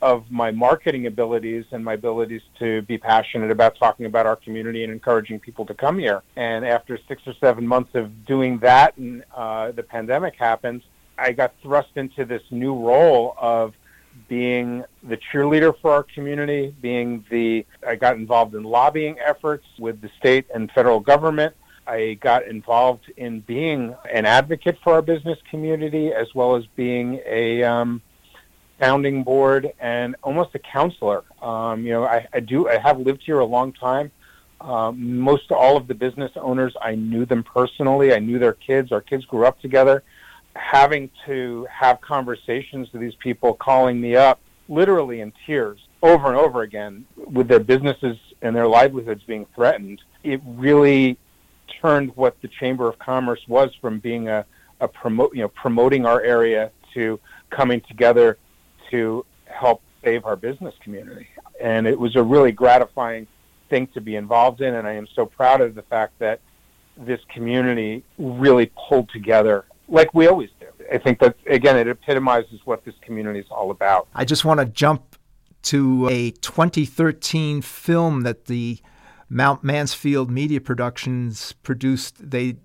of 0.00 0.30
my 0.30 0.52
marketing 0.52 1.06
abilities 1.06 1.64
and 1.72 1.84
my 1.84 1.94
abilities 1.94 2.42
to 2.60 2.82
be 2.82 2.96
passionate 2.96 3.50
about 3.50 3.76
talking 3.76 4.06
about 4.06 4.26
our 4.26 4.36
community 4.36 4.84
and 4.84 4.92
encouraging 4.92 5.40
people 5.40 5.66
to 5.66 5.74
come 5.74 5.98
here. 5.98 6.22
And 6.36 6.64
after 6.64 6.96
six 7.08 7.22
or 7.26 7.34
seven 7.40 7.66
months 7.66 7.90
of 7.94 8.24
doing 8.24 8.58
that, 8.60 8.96
and 8.96 9.24
uh, 9.34 9.72
the 9.72 9.82
pandemic 9.82 10.36
happens, 10.36 10.84
I 11.18 11.32
got 11.32 11.54
thrust 11.62 11.90
into 11.96 12.24
this 12.24 12.42
new 12.50 12.74
role 12.74 13.34
of 13.38 13.74
being 14.28 14.84
the 15.02 15.16
cheerleader 15.16 15.74
for 15.80 15.92
our 15.92 16.02
community, 16.02 16.74
being 16.80 17.24
the 17.30 17.66
I 17.86 17.96
got 17.96 18.16
involved 18.16 18.54
in 18.54 18.62
lobbying 18.62 19.18
efforts 19.18 19.64
with 19.78 20.00
the 20.00 20.10
state 20.18 20.46
and 20.54 20.70
federal 20.72 21.00
government. 21.00 21.54
I 21.86 22.18
got 22.20 22.46
involved 22.46 23.10
in 23.16 23.40
being 23.40 23.96
an 24.12 24.26
advocate 24.26 24.78
for 24.84 24.94
our 24.94 25.02
business 25.02 25.38
community 25.50 26.12
as 26.12 26.34
well 26.34 26.54
as 26.54 26.66
being 26.76 27.20
a 27.24 27.62
um, 27.62 28.02
founding 28.78 29.24
board 29.24 29.72
and 29.80 30.14
almost 30.22 30.54
a 30.54 30.58
counselor. 30.58 31.24
Um, 31.40 31.84
you 31.84 31.92
know, 31.92 32.04
I, 32.04 32.26
I 32.32 32.40
do 32.40 32.68
I 32.68 32.78
have 32.78 33.00
lived 33.00 33.22
here 33.24 33.38
a 33.38 33.46
long 33.46 33.72
time. 33.72 34.10
Um, 34.60 35.18
most 35.18 35.50
all 35.52 35.76
of 35.76 35.86
the 35.86 35.94
business 35.94 36.32
owners, 36.36 36.74
I 36.82 36.96
knew 36.96 37.24
them 37.24 37.44
personally. 37.44 38.12
I 38.12 38.18
knew 38.18 38.38
their 38.38 38.54
kids. 38.54 38.92
Our 38.92 39.00
kids 39.00 39.24
grew 39.24 39.46
up 39.46 39.60
together 39.60 40.02
having 40.58 41.10
to 41.26 41.66
have 41.70 42.00
conversations 42.00 42.92
with 42.92 43.00
these 43.00 43.14
people 43.16 43.54
calling 43.54 44.00
me 44.00 44.16
up 44.16 44.40
literally 44.68 45.20
in 45.20 45.32
tears 45.46 45.78
over 46.02 46.28
and 46.28 46.36
over 46.36 46.62
again 46.62 47.06
with 47.16 47.48
their 47.48 47.60
businesses 47.60 48.16
and 48.42 48.54
their 48.54 48.66
livelihoods 48.66 49.22
being 49.24 49.46
threatened, 49.54 50.00
it 50.22 50.40
really 50.44 51.16
turned 51.80 52.14
what 52.16 52.40
the 52.42 52.48
Chamber 52.48 52.88
of 52.88 52.98
Commerce 52.98 53.40
was 53.48 53.70
from 53.80 53.98
being 53.98 54.28
a, 54.28 54.44
a 54.80 54.88
promote, 54.88 55.34
you 55.34 55.42
know, 55.42 55.48
promoting 55.48 56.04
our 56.04 56.20
area 56.22 56.70
to 56.94 57.18
coming 57.50 57.80
together 57.82 58.38
to 58.90 59.24
help 59.46 59.82
save 60.04 60.24
our 60.24 60.36
business 60.36 60.74
community. 60.82 61.28
And 61.60 61.86
it 61.86 61.98
was 61.98 62.16
a 62.16 62.22
really 62.22 62.52
gratifying 62.52 63.26
thing 63.68 63.86
to 63.88 64.00
be 64.00 64.16
involved 64.16 64.60
in. 64.60 64.74
And 64.74 64.86
I 64.86 64.92
am 64.92 65.06
so 65.14 65.26
proud 65.26 65.60
of 65.60 65.74
the 65.74 65.82
fact 65.82 66.18
that 66.18 66.40
this 66.96 67.20
community 67.28 68.02
really 68.18 68.70
pulled 68.88 69.08
together 69.10 69.64
like 69.88 70.12
we 70.14 70.26
always 70.26 70.50
do. 70.60 70.66
I 70.92 70.98
think 70.98 71.18
that 71.20 71.36
again, 71.46 71.76
it 71.76 71.88
epitomizes 71.88 72.60
what 72.64 72.84
this 72.84 72.94
community 73.00 73.40
is 73.40 73.46
all 73.50 73.70
about. 73.70 74.08
I 74.14 74.24
just 74.24 74.44
want 74.44 74.60
to 74.60 74.66
jump 74.66 75.16
to 75.62 76.08
a 76.10 76.30
2013 76.30 77.62
film 77.62 78.22
that 78.22 78.46
the 78.46 78.78
Mount 79.28 79.62
Mansfield 79.62 80.30
Media 80.30 80.60
Productions 80.60 81.52
produced. 81.62 82.30
They 82.30 82.56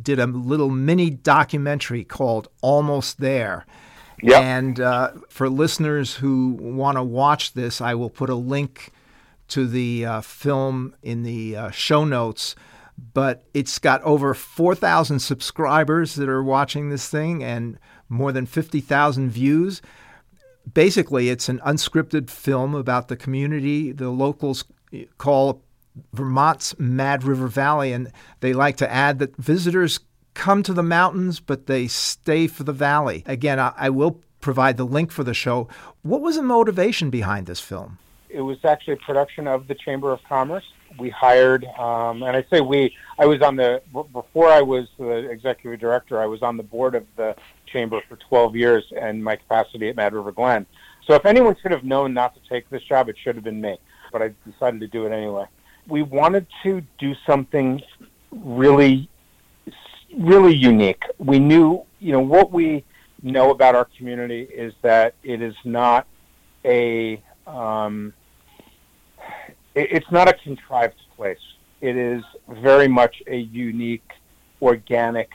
did 0.00 0.18
a 0.18 0.26
little 0.26 0.70
mini 0.70 1.10
documentary 1.10 2.04
called 2.04 2.48
Almost 2.62 3.20
There. 3.20 3.66
Yep. 4.22 4.42
And 4.42 4.80
uh, 4.80 5.12
for 5.28 5.48
listeners 5.48 6.16
who 6.16 6.56
want 6.60 6.96
to 6.96 7.02
watch 7.02 7.52
this, 7.52 7.80
I 7.80 7.94
will 7.94 8.10
put 8.10 8.30
a 8.30 8.34
link 8.34 8.90
to 9.48 9.66
the 9.66 10.04
uh, 10.04 10.20
film 10.20 10.94
in 11.02 11.22
the 11.22 11.56
uh, 11.56 11.70
show 11.70 12.04
notes 12.04 12.56
but 13.14 13.44
it's 13.54 13.78
got 13.78 14.02
over 14.02 14.34
4,000 14.34 15.20
subscribers 15.20 16.16
that 16.16 16.28
are 16.28 16.42
watching 16.42 16.90
this 16.90 17.08
thing 17.08 17.44
and 17.44 17.78
more 18.08 18.32
than 18.32 18.46
50,000 18.46 19.30
views. 19.30 19.80
Basically, 20.72 21.28
it's 21.28 21.48
an 21.48 21.60
unscripted 21.60 22.28
film 22.28 22.74
about 22.74 23.08
the 23.08 23.16
community 23.16 23.92
the 23.92 24.10
locals 24.10 24.64
call 25.16 25.62
Vermont's 26.12 26.78
Mad 26.78 27.24
River 27.24 27.48
Valley, 27.48 27.92
and 27.92 28.10
they 28.40 28.52
like 28.52 28.76
to 28.78 28.90
add 28.90 29.18
that 29.18 29.36
visitors 29.36 30.00
come 30.34 30.62
to 30.62 30.72
the 30.72 30.82
mountains, 30.82 31.40
but 31.40 31.66
they 31.66 31.86
stay 31.88 32.46
for 32.46 32.64
the 32.64 32.72
valley. 32.72 33.22
Again, 33.26 33.58
I, 33.58 33.72
I 33.76 33.90
will 33.90 34.20
provide 34.40 34.76
the 34.76 34.86
link 34.86 35.10
for 35.10 35.24
the 35.24 35.34
show. 35.34 35.68
What 36.02 36.20
was 36.20 36.36
the 36.36 36.42
motivation 36.42 37.10
behind 37.10 37.46
this 37.46 37.60
film? 37.60 37.98
It 38.28 38.42
was 38.42 38.64
actually 38.64 38.94
a 38.94 38.98
production 38.98 39.48
of 39.48 39.66
the 39.68 39.74
Chamber 39.74 40.12
of 40.12 40.20
Commerce 40.28 40.64
we 40.98 41.10
hired, 41.10 41.64
um, 41.78 42.22
and 42.22 42.36
I 42.36 42.44
say 42.50 42.60
we. 42.60 42.94
I 43.18 43.26
was 43.26 43.42
on 43.42 43.56
the 43.56 43.82
before 44.12 44.48
I 44.48 44.62
was 44.62 44.86
the 44.98 45.30
executive 45.30 45.80
director. 45.80 46.20
I 46.20 46.26
was 46.26 46.42
on 46.42 46.56
the 46.56 46.62
board 46.62 46.94
of 46.94 47.04
the 47.16 47.36
chamber 47.66 48.00
for 48.08 48.16
12 48.16 48.56
years 48.56 48.84
and 48.98 49.22
my 49.22 49.36
capacity 49.36 49.88
at 49.88 49.96
Mad 49.96 50.14
River 50.14 50.32
Glen. 50.32 50.66
So 51.06 51.14
if 51.14 51.26
anyone 51.26 51.56
should 51.60 51.70
have 51.70 51.84
known 51.84 52.14
not 52.14 52.34
to 52.34 52.40
take 52.48 52.68
this 52.70 52.82
job, 52.82 53.08
it 53.08 53.16
should 53.22 53.34
have 53.34 53.44
been 53.44 53.60
me. 53.60 53.78
But 54.12 54.22
I 54.22 54.34
decided 54.50 54.80
to 54.80 54.86
do 54.86 55.06
it 55.06 55.12
anyway. 55.12 55.46
We 55.86 56.02
wanted 56.02 56.46
to 56.62 56.82
do 56.98 57.14
something 57.26 57.82
really, 58.30 59.08
really 60.16 60.54
unique. 60.54 61.02
We 61.18 61.38
knew, 61.38 61.84
you 61.98 62.12
know, 62.12 62.20
what 62.20 62.52
we 62.52 62.84
know 63.22 63.50
about 63.50 63.74
our 63.74 63.86
community 63.96 64.42
is 64.42 64.74
that 64.82 65.14
it 65.22 65.40
is 65.42 65.54
not 65.64 66.06
a, 66.64 67.22
um, 67.46 68.12
it's 69.82 70.10
not 70.10 70.28
a 70.28 70.32
contrived 70.32 71.00
place. 71.16 71.38
It 71.80 71.96
is 71.96 72.22
very 72.48 72.88
much 72.88 73.22
a 73.26 73.36
unique, 73.36 74.10
organic 74.60 75.30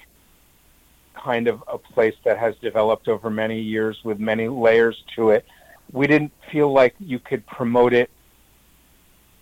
kind 1.15 1.47
of 1.47 1.63
a 1.67 1.77
place 1.77 2.15
that 2.25 2.37
has 2.37 2.55
developed 2.61 3.07
over 3.07 3.29
many 3.29 3.61
years 3.61 3.97
with 4.03 4.19
many 4.19 4.47
layers 4.47 5.01
to 5.15 5.29
it. 5.29 5.45
We 5.91 6.07
didn't 6.07 6.33
feel 6.51 6.71
like 6.71 6.95
you 6.99 7.19
could 7.19 7.45
promote 7.45 7.93
it 7.93 8.09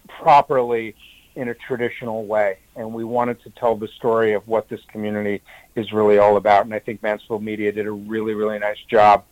properly 0.07 0.95
in 1.35 1.47
a 1.49 1.53
traditional 1.53 2.25
way. 2.25 2.57
And 2.75 2.93
we 2.93 3.03
wanted 3.03 3.41
to 3.43 3.49
tell 3.51 3.75
the 3.75 3.87
story 3.87 4.33
of 4.33 4.47
what 4.47 4.67
this 4.69 4.81
community 4.91 5.41
is 5.75 5.91
really 5.93 6.17
all 6.17 6.37
about. 6.37 6.65
And 6.65 6.73
I 6.73 6.79
think 6.79 7.01
Mansfield 7.01 7.41
Media 7.41 7.71
did 7.71 7.87
a 7.87 7.91
really, 7.91 8.33
really 8.33 8.59
nice 8.59 8.79
job 8.89 9.23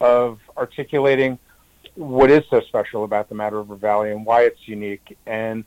of 0.00 0.38
articulating 0.56 1.38
what 1.98 2.30
is 2.30 2.42
so 2.48 2.60
special 2.60 3.04
about 3.04 3.28
the 3.28 3.34
Mad 3.34 3.52
River 3.52 3.76
Valley 3.76 4.10
and 4.12 4.24
why 4.24 4.42
it's 4.42 4.66
unique. 4.66 5.16
And 5.26 5.64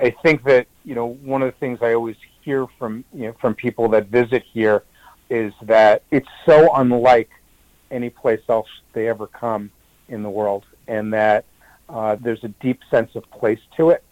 I 0.00 0.10
think 0.22 0.42
that, 0.44 0.66
you 0.84 0.94
know, 0.94 1.06
one 1.06 1.42
of 1.42 1.52
the 1.52 1.58
things 1.58 1.78
I 1.82 1.94
always 1.94 2.16
hear 2.42 2.66
from, 2.78 3.04
you 3.12 3.28
know, 3.28 3.34
from 3.40 3.54
people 3.54 3.88
that 3.90 4.06
visit 4.06 4.42
here 4.52 4.84
is 5.28 5.52
that 5.62 6.02
it's 6.10 6.28
so 6.46 6.74
unlike 6.74 7.30
any 7.90 8.10
place 8.10 8.40
else 8.48 8.68
they 8.92 9.08
ever 9.08 9.26
come 9.26 9.70
in 10.08 10.22
the 10.22 10.30
world 10.30 10.64
and 10.88 11.12
that 11.12 11.44
uh, 11.88 12.16
there's 12.20 12.42
a 12.44 12.48
deep 12.48 12.80
sense 12.90 13.14
of 13.14 13.28
place 13.30 13.60
to 13.76 13.90
it 13.90 14.02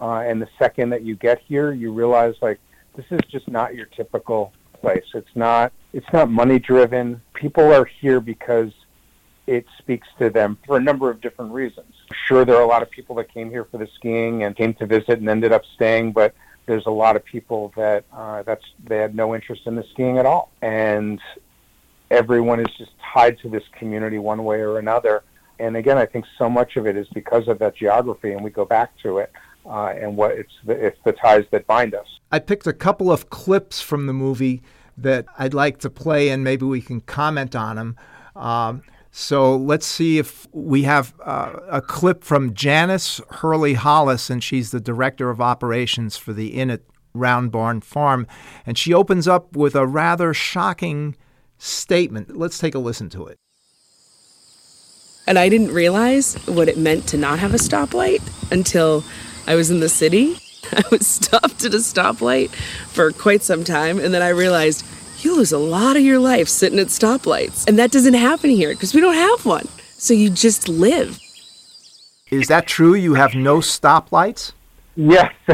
uh, 0.00 0.18
and 0.26 0.40
the 0.40 0.48
second 0.58 0.90
that 0.90 1.02
you 1.02 1.16
get 1.16 1.40
here, 1.40 1.72
you 1.72 1.92
realize 1.92 2.34
like 2.42 2.60
this 2.96 3.06
is 3.10 3.20
just 3.30 3.48
not 3.48 3.74
your 3.74 3.86
typical 3.86 4.52
place. 4.80 5.04
It's 5.14 5.34
not. 5.34 5.72
It's 5.92 6.06
not 6.12 6.30
money 6.30 6.58
driven. 6.58 7.22
People 7.32 7.72
are 7.72 7.84
here 7.84 8.20
because 8.20 8.72
it 9.46 9.66
speaks 9.78 10.08
to 10.18 10.30
them 10.30 10.58
for 10.66 10.76
a 10.76 10.80
number 10.80 11.10
of 11.10 11.20
different 11.20 11.52
reasons. 11.52 11.92
Sure, 12.26 12.44
there 12.44 12.56
are 12.56 12.62
a 12.62 12.66
lot 12.66 12.82
of 12.82 12.90
people 12.90 13.14
that 13.16 13.32
came 13.32 13.50
here 13.50 13.64
for 13.64 13.78
the 13.78 13.88
skiing 13.94 14.42
and 14.42 14.56
came 14.56 14.74
to 14.74 14.86
visit 14.86 15.18
and 15.18 15.28
ended 15.28 15.52
up 15.52 15.62
staying, 15.74 16.12
but 16.12 16.34
there's 16.66 16.86
a 16.86 16.90
lot 16.90 17.16
of 17.16 17.24
people 17.24 17.72
that 17.76 18.04
uh, 18.12 18.42
that's 18.42 18.64
they 18.84 18.98
had 18.98 19.14
no 19.14 19.34
interest 19.34 19.62
in 19.66 19.74
the 19.74 19.84
skiing 19.92 20.18
at 20.18 20.26
all, 20.26 20.50
and 20.62 21.20
everyone 22.10 22.60
is 22.60 22.74
just 22.78 22.92
tied 23.12 23.38
to 23.40 23.48
this 23.48 23.64
community 23.78 24.18
one 24.18 24.44
way 24.44 24.60
or 24.60 24.78
another. 24.78 25.22
And 25.58 25.76
again, 25.76 25.98
I 25.98 26.06
think 26.06 26.24
so 26.38 26.48
much 26.48 26.76
of 26.76 26.86
it 26.86 26.96
is 26.96 27.06
because 27.14 27.48
of 27.48 27.58
that 27.58 27.76
geography, 27.76 28.32
and 28.32 28.42
we 28.42 28.50
go 28.50 28.64
back 28.64 28.96
to 29.02 29.18
it 29.18 29.32
uh, 29.66 29.94
and 29.96 30.16
what 30.16 30.32
it's 30.32 30.52
the, 30.64 30.72
it's 30.72 30.98
the 31.04 31.12
ties 31.12 31.44
that 31.50 31.66
bind 31.66 31.94
us. 31.94 32.06
I 32.32 32.38
picked 32.38 32.66
a 32.66 32.72
couple 32.72 33.12
of 33.12 33.30
clips 33.30 33.80
from 33.80 34.06
the 34.06 34.12
movie 34.12 34.62
that 34.96 35.26
I'd 35.38 35.54
like 35.54 35.78
to 35.80 35.90
play, 35.90 36.30
and 36.30 36.42
maybe 36.42 36.64
we 36.64 36.80
can 36.80 37.00
comment 37.00 37.54
on 37.54 37.76
them. 37.76 37.96
Um, 38.36 38.82
so 39.16 39.54
let's 39.54 39.86
see 39.86 40.18
if 40.18 40.48
we 40.50 40.82
have 40.82 41.14
uh, 41.24 41.52
a 41.70 41.80
clip 41.80 42.24
from 42.24 42.52
Janice 42.52 43.20
Hurley 43.30 43.74
Hollis, 43.74 44.28
and 44.28 44.42
she's 44.42 44.72
the 44.72 44.80
director 44.80 45.30
of 45.30 45.40
operations 45.40 46.16
for 46.16 46.32
the 46.32 46.48
Inn 46.48 46.68
at 46.68 46.80
Round 47.14 47.52
Barn 47.52 47.80
Farm. 47.80 48.26
And 48.66 48.76
she 48.76 48.92
opens 48.92 49.28
up 49.28 49.54
with 49.54 49.76
a 49.76 49.86
rather 49.86 50.34
shocking 50.34 51.14
statement. 51.58 52.36
Let's 52.36 52.58
take 52.58 52.74
a 52.74 52.80
listen 52.80 53.08
to 53.10 53.28
it. 53.28 53.38
And 55.28 55.38
I 55.38 55.48
didn't 55.48 55.70
realize 55.70 56.34
what 56.48 56.68
it 56.68 56.76
meant 56.76 57.06
to 57.10 57.16
not 57.16 57.38
have 57.38 57.54
a 57.54 57.58
stoplight 57.58 58.20
until 58.50 59.04
I 59.46 59.54
was 59.54 59.70
in 59.70 59.78
the 59.78 59.88
city. 59.88 60.38
I 60.72 60.82
was 60.90 61.06
stopped 61.06 61.64
at 61.64 61.72
a 61.72 61.78
stoplight 61.78 62.50
for 62.88 63.12
quite 63.12 63.44
some 63.44 63.62
time, 63.62 64.00
and 64.00 64.12
then 64.12 64.22
I 64.22 64.30
realized 64.30 64.84
you 65.24 65.36
lose 65.36 65.52
a 65.52 65.58
lot 65.58 65.96
of 65.96 66.02
your 66.02 66.18
life 66.18 66.48
sitting 66.48 66.78
at 66.78 66.88
stoplights. 66.88 67.66
And 67.66 67.78
that 67.78 67.90
doesn't 67.90 68.14
happen 68.14 68.50
here 68.50 68.70
because 68.70 68.94
we 68.94 69.00
don't 69.00 69.14
have 69.14 69.46
one. 69.46 69.68
So 69.96 70.14
you 70.14 70.30
just 70.30 70.68
live. 70.68 71.18
Is 72.30 72.48
that 72.48 72.66
true? 72.66 72.94
You 72.94 73.14
have 73.14 73.34
no 73.34 73.58
stoplights? 73.58 74.52
Yes. 74.96 75.32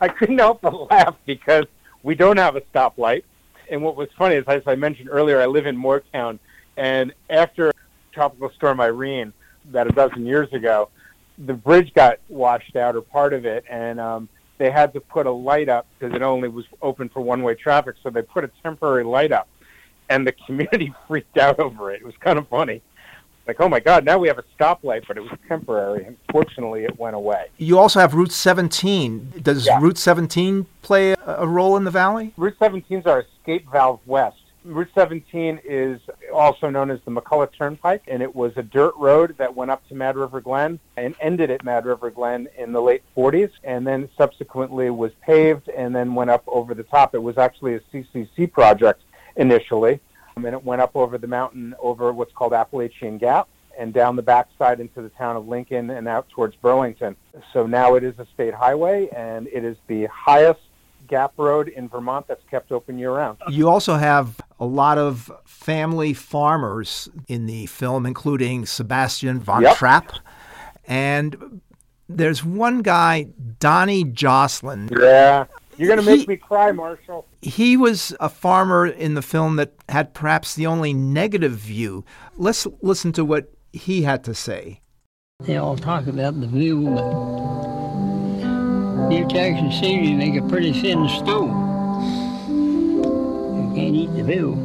I 0.00 0.08
couldn't 0.08 0.38
help 0.38 0.62
but 0.62 0.90
laugh 0.90 1.16
because 1.26 1.64
we 2.02 2.14
don't 2.14 2.36
have 2.36 2.56
a 2.56 2.60
stoplight. 2.62 3.24
And 3.70 3.82
what 3.82 3.96
was 3.96 4.08
funny 4.18 4.36
is, 4.36 4.44
as 4.48 4.62
I 4.66 4.74
mentioned 4.74 5.08
earlier, 5.10 5.40
I 5.40 5.46
live 5.46 5.66
in 5.66 5.76
Moretown. 5.76 6.38
And 6.76 7.12
after 7.28 7.72
Tropical 8.12 8.50
Storm 8.50 8.80
Irene, 8.80 9.32
about 9.68 9.86
a 9.86 9.92
dozen 9.92 10.26
years 10.26 10.52
ago, 10.52 10.88
the 11.38 11.54
bridge 11.54 11.92
got 11.94 12.18
washed 12.28 12.76
out 12.76 12.96
or 12.96 13.00
part 13.00 13.32
of 13.32 13.46
it, 13.46 13.64
and 13.68 14.00
um, 14.00 14.28
they 14.60 14.70
had 14.70 14.92
to 14.92 15.00
put 15.00 15.26
a 15.26 15.30
light 15.30 15.70
up 15.70 15.86
because 15.98 16.14
it 16.14 16.20
only 16.20 16.50
was 16.50 16.66
open 16.82 17.08
for 17.08 17.20
one-way 17.22 17.54
traffic. 17.54 17.96
So 18.02 18.10
they 18.10 18.20
put 18.20 18.44
a 18.44 18.50
temporary 18.62 19.04
light 19.04 19.32
up, 19.32 19.48
and 20.10 20.26
the 20.26 20.32
community 20.32 20.92
freaked 21.08 21.38
out 21.38 21.58
over 21.58 21.90
it. 21.90 22.02
It 22.02 22.04
was 22.04 22.14
kind 22.20 22.38
of 22.38 22.46
funny. 22.48 22.82
Like, 23.46 23.58
oh 23.58 23.70
my 23.70 23.80
God, 23.80 24.04
now 24.04 24.18
we 24.18 24.28
have 24.28 24.38
a 24.38 24.44
stoplight, 24.58 25.08
but 25.08 25.16
it 25.16 25.22
was 25.22 25.32
temporary. 25.48 26.04
And 26.04 26.18
fortunately, 26.30 26.84
it 26.84 27.00
went 27.00 27.16
away. 27.16 27.46
You 27.56 27.78
also 27.78 28.00
have 28.00 28.12
Route 28.12 28.32
17. 28.32 29.32
Does 29.42 29.66
yeah. 29.66 29.80
Route 29.80 29.96
17 29.96 30.66
play 30.82 31.12
a, 31.12 31.18
a 31.26 31.48
role 31.48 31.78
in 31.78 31.84
the 31.84 31.90
valley? 31.90 32.34
Route 32.36 32.56
17 32.58 32.98
is 32.98 33.06
our 33.06 33.22
escape 33.22 33.66
valve 33.72 34.00
west. 34.04 34.36
Route 34.64 34.90
17 34.94 35.60
is 35.64 36.00
also 36.34 36.68
known 36.68 36.90
as 36.90 37.00
the 37.06 37.10
McCullough 37.10 37.50
Turnpike, 37.56 38.02
and 38.06 38.22
it 38.22 38.34
was 38.34 38.52
a 38.56 38.62
dirt 38.62 38.94
road 38.98 39.34
that 39.38 39.54
went 39.56 39.70
up 39.70 39.86
to 39.88 39.94
Mad 39.94 40.16
River 40.16 40.40
Glen 40.40 40.78
and 40.98 41.14
ended 41.20 41.50
at 41.50 41.64
Mad 41.64 41.86
River 41.86 42.10
Glen 42.10 42.46
in 42.58 42.72
the 42.72 42.82
late 42.82 43.02
40s, 43.16 43.50
and 43.64 43.86
then 43.86 44.08
subsequently 44.18 44.90
was 44.90 45.12
paved 45.22 45.70
and 45.70 45.94
then 45.94 46.14
went 46.14 46.28
up 46.28 46.44
over 46.46 46.74
the 46.74 46.82
top. 46.82 47.14
It 47.14 47.22
was 47.22 47.38
actually 47.38 47.76
a 47.76 47.80
CCC 47.92 48.52
project 48.52 49.02
initially, 49.36 49.98
um, 50.36 50.44
and 50.44 50.54
it 50.54 50.62
went 50.62 50.82
up 50.82 50.94
over 50.94 51.16
the 51.16 51.26
mountain 51.26 51.74
over 51.80 52.12
what's 52.12 52.32
called 52.32 52.52
Appalachian 52.52 53.16
Gap 53.16 53.48
and 53.78 53.94
down 53.94 54.14
the 54.14 54.22
backside 54.22 54.78
into 54.78 55.00
the 55.00 55.08
town 55.10 55.36
of 55.36 55.48
Lincoln 55.48 55.88
and 55.88 56.06
out 56.06 56.28
towards 56.28 56.54
Burlington. 56.56 57.16
So 57.54 57.66
now 57.66 57.94
it 57.94 58.04
is 58.04 58.18
a 58.18 58.26
state 58.34 58.52
highway, 58.52 59.08
and 59.08 59.46
it 59.46 59.64
is 59.64 59.78
the 59.86 60.06
highest 60.06 60.60
Gap 61.10 61.32
Road 61.36 61.68
in 61.68 61.88
Vermont 61.88 62.26
that's 62.28 62.44
kept 62.50 62.72
open 62.72 62.98
year 62.98 63.12
round. 63.12 63.38
You 63.48 63.68
also 63.68 63.96
have 63.96 64.40
a 64.58 64.64
lot 64.64 64.96
of 64.96 65.30
family 65.44 66.14
farmers 66.14 67.08
in 67.28 67.46
the 67.46 67.66
film, 67.66 68.06
including 68.06 68.64
Sebastian 68.64 69.40
von 69.40 69.62
yep. 69.62 69.76
Trapp. 69.76 70.12
And 70.86 71.60
there's 72.08 72.44
one 72.44 72.82
guy, 72.82 73.28
Donnie 73.58 74.04
Jocelyn. 74.04 74.88
Yeah. 74.98 75.46
You're 75.76 75.88
going 75.88 75.98
to 75.98 76.04
make 76.04 76.20
he, 76.20 76.26
me 76.26 76.36
cry, 76.36 76.72
Marshall. 76.72 77.26
He 77.42 77.76
was 77.76 78.14
a 78.20 78.28
farmer 78.28 78.86
in 78.86 79.14
the 79.14 79.22
film 79.22 79.56
that 79.56 79.72
had 79.88 80.14
perhaps 80.14 80.54
the 80.54 80.66
only 80.66 80.92
negative 80.92 81.52
view. 81.52 82.04
Let's 82.36 82.66
listen 82.82 83.12
to 83.12 83.24
what 83.24 83.52
he 83.72 84.02
had 84.02 84.22
to 84.24 84.34
say. 84.34 84.80
They 85.40 85.56
all 85.56 85.76
talk 85.76 86.06
about 86.06 86.38
the 86.38 86.46
view, 86.46 86.90
but 86.90 87.69
you 89.08 89.26
Texas 89.28 89.80
scenery 89.80 90.14
make 90.14 90.36
a 90.36 90.46
pretty 90.48 90.72
thin 90.72 91.08
stew. 91.08 91.46
You 92.48 93.72
can't 93.74 93.94
eat 93.94 94.14
the 94.14 94.24
view. 94.24 94.56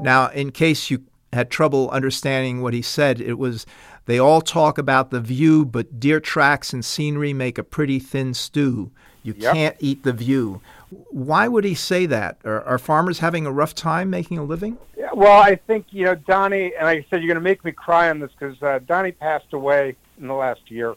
Now, 0.00 0.28
in 0.28 0.52
case 0.52 0.90
you 0.90 1.04
had 1.32 1.50
trouble 1.50 1.90
understanding 1.90 2.62
what 2.62 2.74
he 2.74 2.82
said, 2.82 3.20
it 3.20 3.34
was 3.34 3.66
they 4.06 4.18
all 4.18 4.40
talk 4.40 4.78
about 4.78 5.10
the 5.10 5.20
view, 5.20 5.64
but 5.64 6.00
deer 6.00 6.18
tracks 6.18 6.72
and 6.72 6.84
scenery 6.84 7.32
make 7.32 7.58
a 7.58 7.62
pretty 7.62 7.98
thin 7.98 8.32
stew. 8.32 8.90
You 9.22 9.34
yep. 9.36 9.54
can't 9.54 9.76
eat 9.80 10.04
the 10.04 10.14
view. 10.14 10.62
Why 11.10 11.48
would 11.48 11.64
he 11.64 11.74
say 11.74 12.06
that? 12.06 12.38
Are, 12.44 12.62
are, 12.62 12.78
farmers 12.78 13.18
having 13.18 13.44
a 13.44 13.52
rough 13.52 13.74
time 13.74 14.08
making 14.08 14.38
a 14.38 14.44
living? 14.44 14.78
Yeah, 14.96 15.10
well, 15.12 15.42
I 15.42 15.56
think, 15.56 15.86
you 15.90 16.04
know, 16.06 16.14
Donnie, 16.14 16.72
and 16.74 16.86
like 16.86 17.00
I 17.00 17.06
said, 17.10 17.22
you're 17.22 17.28
going 17.28 17.34
to 17.34 17.40
make 17.42 17.62
me 17.62 17.72
cry 17.72 18.08
on 18.08 18.20
this 18.20 18.30
because 18.38 18.62
uh, 18.62 18.78
Donnie 18.86 19.12
passed 19.12 19.52
away 19.52 19.94
in 20.18 20.26
the 20.26 20.34
last 20.34 20.70
year. 20.70 20.94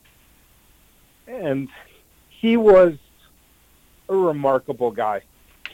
And 1.31 1.69
he 2.29 2.57
was 2.57 2.95
a 4.09 4.15
remarkable 4.15 4.91
guy. 4.91 5.21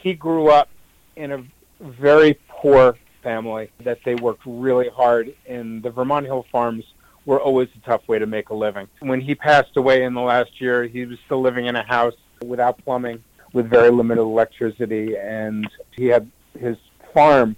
He 0.00 0.14
grew 0.14 0.48
up 0.48 0.68
in 1.16 1.32
a 1.32 1.44
very 1.80 2.38
poor 2.48 2.96
family 3.22 3.70
that 3.80 3.98
they 4.04 4.14
worked 4.14 4.42
really 4.46 4.88
hard 4.88 5.34
and 5.46 5.82
the 5.82 5.90
Vermont 5.90 6.26
Hill 6.26 6.46
Farms 6.52 6.84
were 7.26 7.40
always 7.40 7.68
a 7.76 7.86
tough 7.86 8.06
way 8.08 8.18
to 8.18 8.26
make 8.26 8.48
a 8.50 8.54
living. 8.54 8.88
When 9.00 9.20
he 9.20 9.34
passed 9.34 9.76
away 9.76 10.04
in 10.04 10.14
the 10.14 10.20
last 10.20 10.60
year, 10.60 10.84
he 10.84 11.04
was 11.04 11.18
still 11.26 11.42
living 11.42 11.66
in 11.66 11.76
a 11.76 11.82
house 11.82 12.14
without 12.42 12.82
plumbing, 12.84 13.22
with 13.52 13.68
very 13.68 13.90
limited 13.90 14.22
electricity, 14.22 15.16
and 15.16 15.68
he 15.90 16.06
had 16.06 16.30
his 16.58 16.76
farm. 17.12 17.56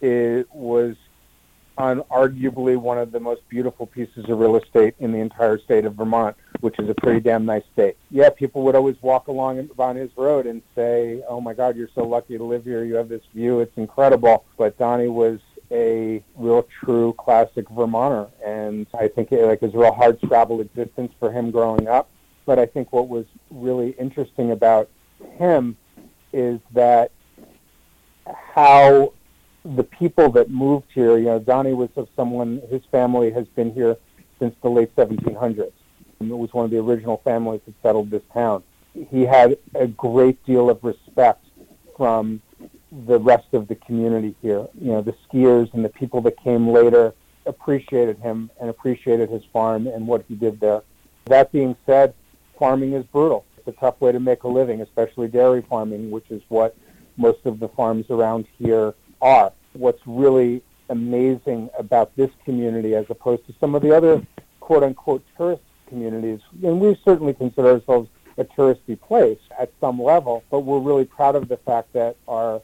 It 0.00 0.46
was 0.52 0.96
on 1.78 2.00
arguably 2.10 2.76
one 2.76 2.98
of 2.98 3.12
the 3.12 3.20
most 3.20 3.46
beautiful 3.48 3.86
pieces 3.86 4.28
of 4.28 4.38
real 4.38 4.56
estate 4.56 4.94
in 4.98 5.12
the 5.12 5.18
entire 5.18 5.58
state 5.58 5.84
of 5.84 5.94
Vermont, 5.94 6.36
which 6.60 6.78
is 6.78 6.88
a 6.88 6.94
pretty 6.94 7.20
damn 7.20 7.44
nice 7.44 7.62
state. 7.72 7.96
Yeah, 8.10 8.30
people 8.30 8.62
would 8.62 8.74
always 8.74 8.96
walk 9.02 9.28
along 9.28 9.68
on 9.78 9.96
his 9.96 10.10
road 10.16 10.46
and 10.46 10.62
say, 10.74 11.22
"Oh 11.28 11.40
my 11.40 11.54
God, 11.54 11.76
you're 11.76 11.90
so 11.94 12.04
lucky 12.04 12.36
to 12.38 12.44
live 12.44 12.64
here. 12.64 12.84
You 12.84 12.94
have 12.94 13.08
this 13.08 13.22
view. 13.34 13.60
It's 13.60 13.76
incredible." 13.76 14.44
But 14.56 14.78
Donnie 14.78 15.08
was 15.08 15.40
a 15.70 16.22
real 16.36 16.66
true 16.80 17.14
classic 17.18 17.68
Vermonter, 17.70 18.28
and 18.44 18.86
I 18.94 19.08
think 19.08 19.32
it, 19.32 19.44
like 19.44 19.62
it 19.62 19.66
was 19.66 19.74
a 19.74 19.78
real 19.78 19.92
hard 19.92 20.20
travel 20.20 20.60
existence 20.60 21.12
for 21.18 21.30
him 21.30 21.50
growing 21.50 21.88
up. 21.88 22.08
But 22.44 22.58
I 22.58 22.66
think 22.66 22.92
what 22.92 23.08
was 23.08 23.26
really 23.50 23.90
interesting 23.98 24.52
about 24.52 24.88
him 25.38 25.76
is 26.32 26.60
that 26.72 27.10
how 28.54 29.12
the 29.64 29.82
people 29.82 30.30
that 30.30 30.50
moved 30.50 30.86
here, 30.94 31.18
you 31.18 31.26
know, 31.26 31.38
Donnie 31.38 31.74
was 31.74 31.90
of 31.96 32.08
someone, 32.14 32.62
his 32.70 32.82
family 32.92 33.30
has 33.32 33.46
been 33.48 33.72
here 33.72 33.96
since 34.38 34.54
the 34.62 34.68
late 34.68 34.94
1700s. 34.96 35.72
It 36.20 36.26
was 36.28 36.52
one 36.52 36.64
of 36.64 36.70
the 36.70 36.78
original 36.78 37.20
families 37.24 37.60
that 37.66 37.74
settled 37.82 38.10
this 38.10 38.22
town. 38.32 38.62
He 39.10 39.22
had 39.22 39.58
a 39.74 39.86
great 39.86 40.44
deal 40.46 40.70
of 40.70 40.82
respect 40.82 41.44
from 41.96 42.40
the 43.06 43.18
rest 43.18 43.48
of 43.52 43.68
the 43.68 43.74
community 43.74 44.34
here. 44.40 44.66
You 44.80 44.92
know, 44.92 45.02
the 45.02 45.14
skiers 45.28 45.72
and 45.74 45.84
the 45.84 45.88
people 45.90 46.20
that 46.22 46.42
came 46.42 46.68
later 46.68 47.14
appreciated 47.44 48.18
him 48.18 48.50
and 48.60 48.70
appreciated 48.70 49.28
his 49.28 49.42
farm 49.52 49.86
and 49.86 50.06
what 50.06 50.24
he 50.28 50.34
did 50.34 50.60
there. 50.60 50.82
That 51.26 51.52
being 51.52 51.76
said, 51.84 52.14
farming 52.58 52.94
is 52.94 53.04
brutal. 53.06 53.44
It's 53.58 53.68
a 53.68 53.72
tough 53.72 54.00
way 54.00 54.12
to 54.12 54.20
make 54.20 54.44
a 54.44 54.48
living, 54.48 54.80
especially 54.80 55.28
dairy 55.28 55.62
farming, 55.68 56.10
which 56.10 56.30
is 56.30 56.42
what 56.48 56.76
most 57.16 57.44
of 57.44 57.60
the 57.60 57.68
farms 57.68 58.06
around 58.10 58.46
here 58.58 58.94
are. 59.20 59.52
What's 59.74 60.00
really 60.06 60.62
amazing 60.88 61.68
about 61.78 62.14
this 62.16 62.30
community 62.44 62.94
as 62.94 63.06
opposed 63.10 63.46
to 63.46 63.54
some 63.60 63.74
of 63.74 63.82
the 63.82 63.94
other 63.94 64.24
quote 64.60 64.82
unquote 64.82 65.24
tourist 65.36 65.62
communities, 65.88 66.40
and 66.62 66.80
we 66.80 66.98
certainly 67.04 67.34
consider 67.34 67.68
ourselves 67.72 68.08
a 68.38 68.44
touristy 68.44 69.00
place 69.00 69.38
at 69.58 69.72
some 69.80 70.02
level, 70.02 70.44
but 70.50 70.60
we're 70.60 70.78
really 70.78 71.04
proud 71.04 71.34
of 71.36 71.48
the 71.48 71.56
fact 71.58 71.92
that 71.94 72.16
our 72.28 72.60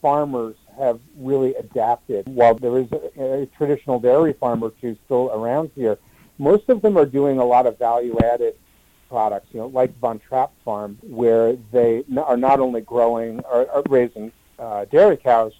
farmers 0.00 0.54
have 0.78 1.00
really 1.18 1.54
adapted. 1.56 2.26
While 2.28 2.54
there 2.54 2.78
is 2.78 2.86
a, 2.92 3.42
a 3.42 3.46
traditional 3.46 3.98
dairy 3.98 4.32
farm 4.32 4.62
or 4.62 4.72
still 4.78 5.30
around 5.32 5.70
here, 5.74 5.98
most 6.38 6.68
of 6.68 6.82
them 6.82 6.96
are 6.96 7.06
doing 7.06 7.38
a 7.38 7.44
lot 7.44 7.66
of 7.66 7.78
value 7.78 8.16
added 8.22 8.54
products, 9.08 9.48
you 9.52 9.60
know, 9.60 9.66
like 9.66 9.98
Von 9.98 10.20
Trapp 10.20 10.52
Farm, 10.64 10.98
where 11.02 11.56
they 11.72 12.04
are 12.16 12.36
not 12.36 12.60
only 12.60 12.80
growing 12.80 13.40
or, 13.40 13.64
or 13.70 13.82
raising 13.88 14.30
uh, 14.58 14.84
dairy 14.84 15.16
cows, 15.16 15.52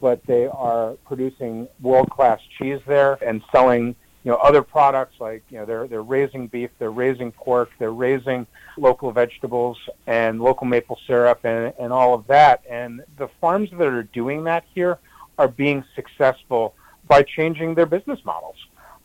but 0.00 0.24
they 0.26 0.46
are 0.48 0.94
producing 1.06 1.68
world 1.80 2.10
class 2.10 2.40
cheese 2.58 2.80
there 2.86 3.16
and 3.24 3.42
selling 3.52 3.94
you 4.24 4.30
know 4.30 4.38
other 4.38 4.62
products 4.62 5.16
like 5.20 5.42
you 5.50 5.58
know 5.58 5.66
they're 5.66 5.86
they're 5.86 6.02
raising 6.02 6.46
beef, 6.46 6.70
they're 6.78 6.90
raising 6.90 7.30
pork, 7.30 7.70
they're 7.78 7.92
raising 7.92 8.46
local 8.76 9.12
vegetables 9.12 9.78
and 10.06 10.40
local 10.40 10.66
maple 10.66 10.98
syrup 11.06 11.44
and 11.44 11.72
and 11.78 11.92
all 11.92 12.14
of 12.14 12.26
that. 12.26 12.62
And 12.68 13.02
the 13.18 13.28
farms 13.40 13.70
that 13.70 13.86
are 13.86 14.02
doing 14.02 14.44
that 14.44 14.64
here 14.74 14.98
are 15.38 15.48
being 15.48 15.84
successful 15.94 16.74
by 17.06 17.22
changing 17.22 17.74
their 17.74 17.86
business 17.86 18.24
models. 18.24 18.56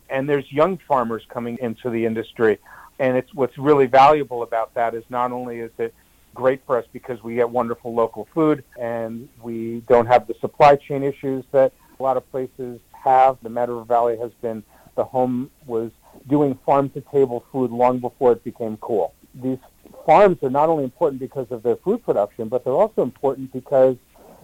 And 0.08 0.28
there's 0.28 0.50
young 0.50 0.78
farmers 0.88 1.22
coming 1.28 1.58
into 1.60 1.90
the 1.90 2.04
industry. 2.06 2.58
And 2.98 3.16
it's 3.16 3.32
what's 3.34 3.56
really 3.56 3.86
valuable 3.86 4.42
about 4.42 4.74
that 4.74 4.94
is 4.94 5.04
not 5.08 5.32
only 5.32 5.60
is 5.60 5.70
it 5.78 5.94
great 6.34 6.62
for 6.66 6.78
us 6.78 6.84
because 6.92 7.22
we 7.22 7.34
get 7.34 7.50
wonderful 7.50 7.92
local 7.94 8.28
food 8.34 8.62
and 8.78 9.28
we 9.42 9.82
don't 9.88 10.06
have 10.06 10.26
the 10.26 10.34
supply 10.40 10.76
chain 10.76 11.02
issues 11.02 11.44
that 11.52 11.72
a 11.98 12.02
lot 12.02 12.16
of 12.16 12.30
places 12.30 12.80
have. 12.92 13.38
The 13.42 13.48
Mad 13.48 13.68
Valley 13.86 14.18
has 14.18 14.30
been 14.40 14.62
the 14.96 15.04
home 15.04 15.50
was 15.66 15.90
doing 16.28 16.58
farm 16.66 16.90
to 16.90 17.00
table 17.00 17.44
food 17.52 17.70
long 17.70 17.98
before 17.98 18.32
it 18.32 18.44
became 18.44 18.76
cool. 18.78 19.14
These 19.34 19.58
farms 20.04 20.38
are 20.42 20.50
not 20.50 20.68
only 20.68 20.84
important 20.84 21.20
because 21.20 21.46
of 21.50 21.62
their 21.62 21.76
food 21.76 22.04
production, 22.04 22.48
but 22.48 22.64
they're 22.64 22.72
also 22.72 23.02
important 23.02 23.52
because 23.52 23.96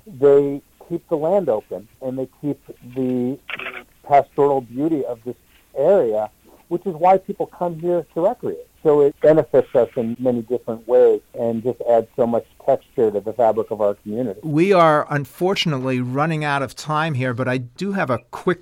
they 0.07 0.63
keep 0.89 1.09
the 1.09 1.17
land 1.17 1.49
open 1.49 1.89
and 2.01 2.19
they 2.19 2.29
keep 2.41 2.61
the 2.95 3.39
pastoral 4.05 4.61
beauty 4.61 5.05
of 5.05 5.23
this 5.25 5.37
area, 5.77 6.31
which 6.69 6.87
is 6.87 6.95
why 6.95 7.19
people 7.19 7.47
come 7.47 7.79
here 7.79 8.07
to 8.15 8.21
recreate. 8.21 8.67
So 8.83 9.01
it 9.01 9.19
benefits 9.21 9.75
us 9.75 9.89
in 9.97 10.17
many 10.21 10.43
different 10.43 10.87
ways 10.87 11.21
and 11.35 11.63
just 11.63 11.81
adds 11.91 12.07
so 12.15 12.25
much 12.27 12.47
texture 12.65 13.11
to 13.11 13.21
the 13.21 13.33
fabric 13.33 13.73
of 13.73 13.81
our 13.81 13.95
community. 13.95 14.39
We 14.45 14.73
are 14.73 15.07
unfortunately 15.11 16.01
running 16.01 16.45
out 16.45 16.63
of 16.63 16.77
time 16.77 17.15
here, 17.15 17.35
but 17.35 17.49
I 17.49 17.59
do 17.59 17.93
have 17.93 18.11
a 18.11 18.19
quick 18.31 18.61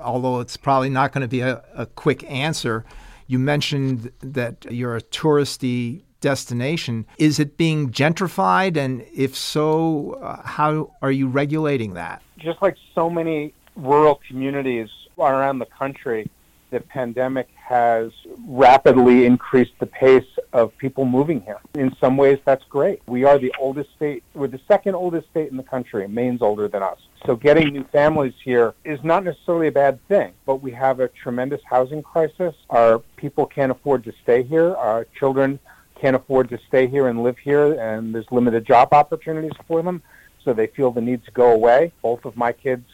although 0.00 0.40
it's 0.40 0.56
probably 0.56 0.90
not 0.90 1.12
going 1.12 1.22
to 1.22 1.28
be 1.28 1.40
a, 1.40 1.62
a 1.74 1.86
quick 1.86 2.24
answer, 2.30 2.84
you 3.26 3.38
mentioned 3.38 4.10
that 4.20 4.66
you're 4.70 4.96
a 4.96 5.02
touristy 5.02 6.02
destination. 6.20 7.06
Is 7.18 7.38
it 7.38 7.56
being 7.56 7.90
gentrified? 7.90 8.76
And 8.76 9.04
if 9.14 9.36
so, 9.36 10.12
uh, 10.22 10.42
how 10.42 10.92
are 11.02 11.10
you 11.10 11.28
regulating 11.28 11.94
that? 11.94 12.22
Just 12.38 12.62
like 12.62 12.76
so 12.94 13.10
many 13.10 13.52
rural 13.74 14.20
communities 14.26 14.88
around 15.18 15.58
the 15.58 15.66
country, 15.66 16.30
the 16.76 16.82
pandemic 16.82 17.48
has 17.56 18.12
rapidly 18.46 19.24
increased 19.24 19.72
the 19.78 19.86
pace 19.86 20.28
of 20.52 20.76
people 20.76 21.06
moving 21.06 21.40
here. 21.40 21.58
In 21.74 21.96
some 21.98 22.18
ways, 22.18 22.38
that's 22.44 22.64
great. 22.66 23.00
We 23.06 23.24
are 23.24 23.38
the 23.38 23.54
oldest 23.58 23.94
state, 23.96 24.22
we're 24.34 24.48
the 24.48 24.60
second 24.68 24.94
oldest 24.94 25.30
state 25.30 25.50
in 25.50 25.56
the 25.56 25.62
country. 25.62 26.06
Maine's 26.06 26.42
older 26.42 26.68
than 26.68 26.82
us. 26.82 26.98
So 27.24 27.34
getting 27.34 27.72
new 27.72 27.84
families 27.84 28.34
here 28.44 28.74
is 28.84 29.02
not 29.02 29.24
necessarily 29.24 29.68
a 29.68 29.72
bad 29.72 30.06
thing, 30.06 30.34
but 30.44 30.56
we 30.56 30.70
have 30.72 31.00
a 31.00 31.08
tremendous 31.08 31.62
housing 31.64 32.02
crisis. 32.02 32.54
Our 32.68 32.98
people 33.16 33.46
can't 33.46 33.72
afford 33.72 34.04
to 34.04 34.12
stay 34.22 34.42
here. 34.42 34.74
Our 34.74 35.06
children 35.18 35.58
can't 35.98 36.14
afford 36.14 36.50
to 36.50 36.58
stay 36.68 36.88
here 36.88 37.08
and 37.08 37.22
live 37.22 37.38
here, 37.38 37.72
and 37.80 38.14
there's 38.14 38.30
limited 38.30 38.66
job 38.66 38.92
opportunities 38.92 39.56
for 39.66 39.82
them. 39.82 40.02
So 40.44 40.52
they 40.52 40.66
feel 40.66 40.90
the 40.90 41.00
need 41.00 41.24
to 41.24 41.30
go 41.30 41.52
away. 41.52 41.92
Both 42.02 42.26
of 42.26 42.36
my 42.36 42.52
kids, 42.52 42.84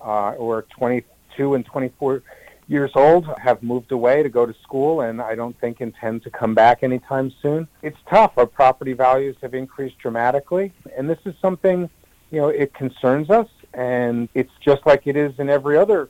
uh, 0.00 0.34
who 0.34 0.48
are 0.50 0.62
22 0.78 1.54
and 1.54 1.66
24 1.66 2.22
years 2.66 2.90
old, 2.94 3.26
have 3.38 3.62
moved 3.62 3.92
away 3.92 4.22
to 4.22 4.28
go 4.28 4.46
to 4.46 4.54
school, 4.62 5.02
and 5.02 5.20
I 5.20 5.34
don't 5.34 5.58
think 5.60 5.80
intend 5.80 6.22
to 6.24 6.30
come 6.30 6.54
back 6.54 6.82
anytime 6.82 7.32
soon. 7.42 7.68
It's 7.82 7.98
tough. 8.08 8.32
Our 8.36 8.46
property 8.46 8.92
values 8.92 9.36
have 9.42 9.54
increased 9.54 9.98
dramatically, 9.98 10.72
and 10.96 11.08
this 11.08 11.18
is 11.24 11.34
something, 11.40 11.90
you 12.30 12.40
know, 12.40 12.48
it 12.48 12.74
concerns 12.74 13.30
us, 13.30 13.48
and 13.74 14.28
it's 14.34 14.52
just 14.60 14.86
like 14.86 15.06
it 15.06 15.16
is 15.16 15.32
in 15.38 15.50
every 15.50 15.76
other 15.76 16.08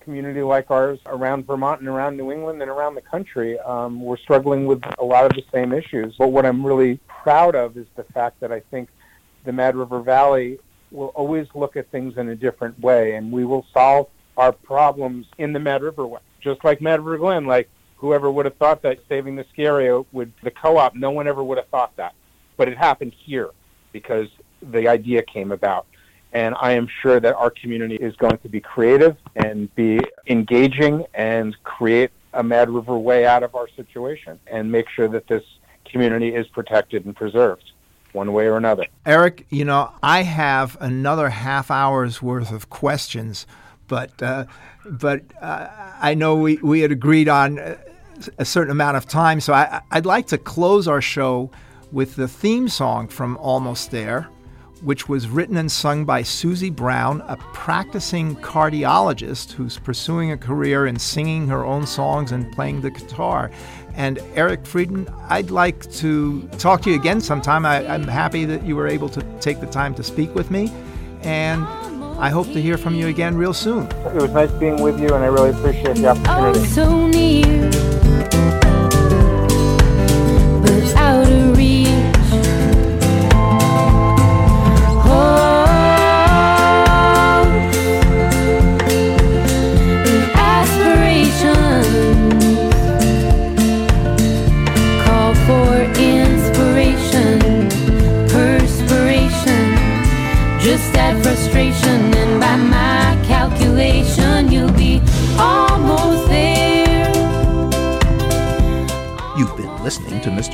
community 0.00 0.42
like 0.42 0.70
ours 0.70 0.98
around 1.06 1.46
Vermont 1.46 1.80
and 1.80 1.88
around 1.88 2.16
New 2.16 2.32
England 2.32 2.60
and 2.62 2.70
around 2.70 2.94
the 2.94 3.02
country. 3.02 3.58
Um, 3.60 4.00
we're 4.00 4.16
struggling 4.16 4.66
with 4.66 4.82
a 4.98 5.04
lot 5.04 5.24
of 5.24 5.32
the 5.32 5.44
same 5.52 5.72
issues. 5.72 6.14
But 6.18 6.28
what 6.28 6.46
I'm 6.46 6.64
really 6.64 6.98
proud 7.06 7.54
of 7.54 7.76
is 7.76 7.86
the 7.96 8.04
fact 8.04 8.40
that 8.40 8.50
I 8.50 8.60
think 8.60 8.88
the 9.44 9.52
Mad 9.52 9.76
River 9.76 10.00
Valley 10.00 10.58
will 10.90 11.08
always 11.08 11.46
look 11.54 11.76
at 11.76 11.90
things 11.90 12.16
in 12.16 12.28
a 12.30 12.34
different 12.34 12.78
way, 12.80 13.14
and 13.14 13.30
we 13.30 13.44
will 13.44 13.64
solve 13.72 14.08
our 14.40 14.52
problems 14.52 15.26
in 15.36 15.52
the 15.52 15.58
Mad 15.58 15.82
River 15.82 16.06
way. 16.06 16.20
Just 16.40 16.64
like 16.64 16.80
Mad 16.80 17.00
River 17.00 17.18
Glen, 17.18 17.44
like 17.44 17.68
whoever 17.96 18.32
would 18.32 18.46
have 18.46 18.56
thought 18.56 18.80
that 18.82 18.98
saving 19.06 19.36
the 19.36 19.44
ski 19.52 19.66
area 19.66 20.02
would 20.12 20.32
the 20.42 20.50
co-op, 20.50 20.94
no 20.94 21.10
one 21.10 21.28
ever 21.28 21.44
would 21.44 21.58
have 21.58 21.68
thought 21.68 21.94
that. 21.96 22.14
But 22.56 22.66
it 22.68 22.78
happened 22.78 23.12
here 23.12 23.50
because 23.92 24.28
the 24.62 24.88
idea 24.88 25.22
came 25.22 25.52
about. 25.52 25.86
And 26.32 26.54
I 26.58 26.72
am 26.72 26.88
sure 27.02 27.20
that 27.20 27.34
our 27.34 27.50
community 27.50 27.96
is 27.96 28.16
going 28.16 28.38
to 28.38 28.48
be 28.48 28.60
creative 28.60 29.16
and 29.36 29.72
be 29.74 30.00
engaging 30.26 31.04
and 31.12 31.54
create 31.62 32.10
a 32.32 32.42
Mad 32.42 32.70
River 32.70 32.96
way 32.96 33.26
out 33.26 33.42
of 33.42 33.54
our 33.54 33.68
situation 33.76 34.38
and 34.46 34.72
make 34.72 34.88
sure 34.88 35.08
that 35.08 35.26
this 35.26 35.44
community 35.84 36.34
is 36.34 36.46
protected 36.46 37.04
and 37.04 37.14
preserved 37.14 37.72
one 38.12 38.32
way 38.32 38.46
or 38.46 38.56
another. 38.56 38.86
Eric, 39.04 39.46
you 39.50 39.64
know, 39.64 39.92
I 40.02 40.22
have 40.22 40.78
another 40.80 41.28
half 41.28 41.70
hour's 41.70 42.22
worth 42.22 42.52
of 42.52 42.70
questions, 42.70 43.46
but 43.90 44.22
uh, 44.22 44.46
but 44.86 45.22
uh, 45.42 45.68
I 46.00 46.14
know 46.14 46.36
we, 46.36 46.56
we 46.62 46.80
had 46.80 46.90
agreed 46.90 47.28
on 47.28 47.58
a 48.38 48.44
certain 48.46 48.70
amount 48.70 48.96
of 48.96 49.06
time, 49.06 49.40
so 49.40 49.52
I, 49.52 49.82
I'd 49.90 50.06
like 50.06 50.28
to 50.28 50.38
close 50.38 50.88
our 50.88 51.02
show 51.02 51.50
with 51.92 52.16
the 52.16 52.28
theme 52.28 52.68
song 52.68 53.08
from 53.08 53.36
Almost 53.36 53.90
There 53.90 54.30
which 54.82 55.08
was 55.08 55.28
written 55.28 55.56
and 55.56 55.70
sung 55.70 56.04
by 56.04 56.22
Suzie 56.22 56.74
Brown, 56.74 57.22
a 57.28 57.36
practicing 57.52 58.36
cardiologist 58.36 59.52
who's 59.52 59.78
pursuing 59.78 60.32
a 60.32 60.38
career 60.38 60.86
in 60.86 60.98
singing 60.98 61.48
her 61.48 61.64
own 61.64 61.86
songs 61.86 62.32
and 62.32 62.50
playing 62.52 62.80
the 62.80 62.90
guitar. 62.90 63.50
And 63.94 64.18
Eric 64.34 64.64
Friedman, 64.64 65.08
I'd 65.28 65.50
like 65.50 65.90
to 65.94 66.48
talk 66.58 66.82
to 66.82 66.90
you 66.90 66.96
again 66.96 67.20
sometime. 67.20 67.66
I, 67.66 67.82
am 67.82 68.04
happy 68.04 68.44
that 68.46 68.64
you 68.64 68.76
were 68.76 68.88
able 68.88 69.08
to 69.10 69.22
take 69.40 69.60
the 69.60 69.66
time 69.66 69.94
to 69.96 70.02
speak 70.02 70.34
with 70.34 70.50
me. 70.50 70.72
And 71.22 71.66
I 72.20 72.28
hope 72.28 72.52
to 72.52 72.60
hear 72.60 72.76
from 72.76 72.94
you 72.94 73.06
again 73.06 73.34
real 73.34 73.54
soon. 73.54 73.86
It 73.86 74.20
was 74.20 74.30
nice 74.32 74.50
being 74.52 74.82
with 74.82 75.00
you, 75.00 75.14
and 75.14 75.24
I 75.24 75.28
really 75.28 75.50
appreciate 75.50 75.96
the 75.96 76.08
opportunity. 76.08 76.58
Oh, 76.60 76.64
so 76.64 77.06
near, 77.06 77.70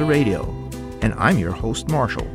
Radio, 0.06 0.44
and 1.02 1.12
I'm 1.14 1.38
your 1.38 1.50
host, 1.50 1.88
Marshall. 1.88 2.26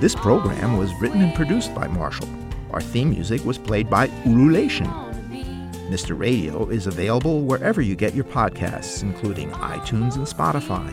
This 0.00 0.14
program 0.14 0.76
was 0.76 0.92
written 1.00 1.20
and 1.20 1.34
produced 1.34 1.74
by 1.74 1.88
Marshall. 1.88 2.28
Our 2.70 2.80
theme 2.80 3.10
music 3.10 3.44
was 3.44 3.58
played 3.58 3.90
by 3.90 4.08
Ululation. 4.24 4.86
Mr. 5.90 6.18
Radio 6.18 6.68
is 6.68 6.86
available 6.86 7.42
wherever 7.42 7.80
you 7.80 7.96
get 7.96 8.14
your 8.14 8.24
podcasts, 8.24 9.02
including 9.02 9.50
iTunes 9.50 10.16
and 10.16 10.26
Spotify. 10.26 10.92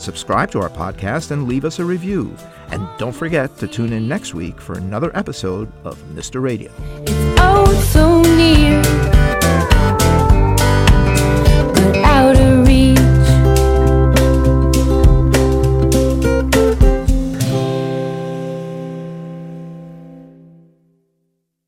Subscribe 0.00 0.50
to 0.52 0.60
our 0.60 0.70
podcast 0.70 1.30
and 1.30 1.48
leave 1.48 1.64
us 1.64 1.78
a 1.78 1.84
review. 1.84 2.36
And 2.68 2.86
don't 2.98 3.12
forget 3.12 3.56
to 3.58 3.66
tune 3.66 3.92
in 3.92 4.06
next 4.06 4.34
week 4.34 4.60
for 4.60 4.76
another 4.78 5.16
episode 5.16 5.72
of 5.84 5.96
Mr. 6.14 6.42
Radio. 6.42 6.70
Oh 7.38 7.66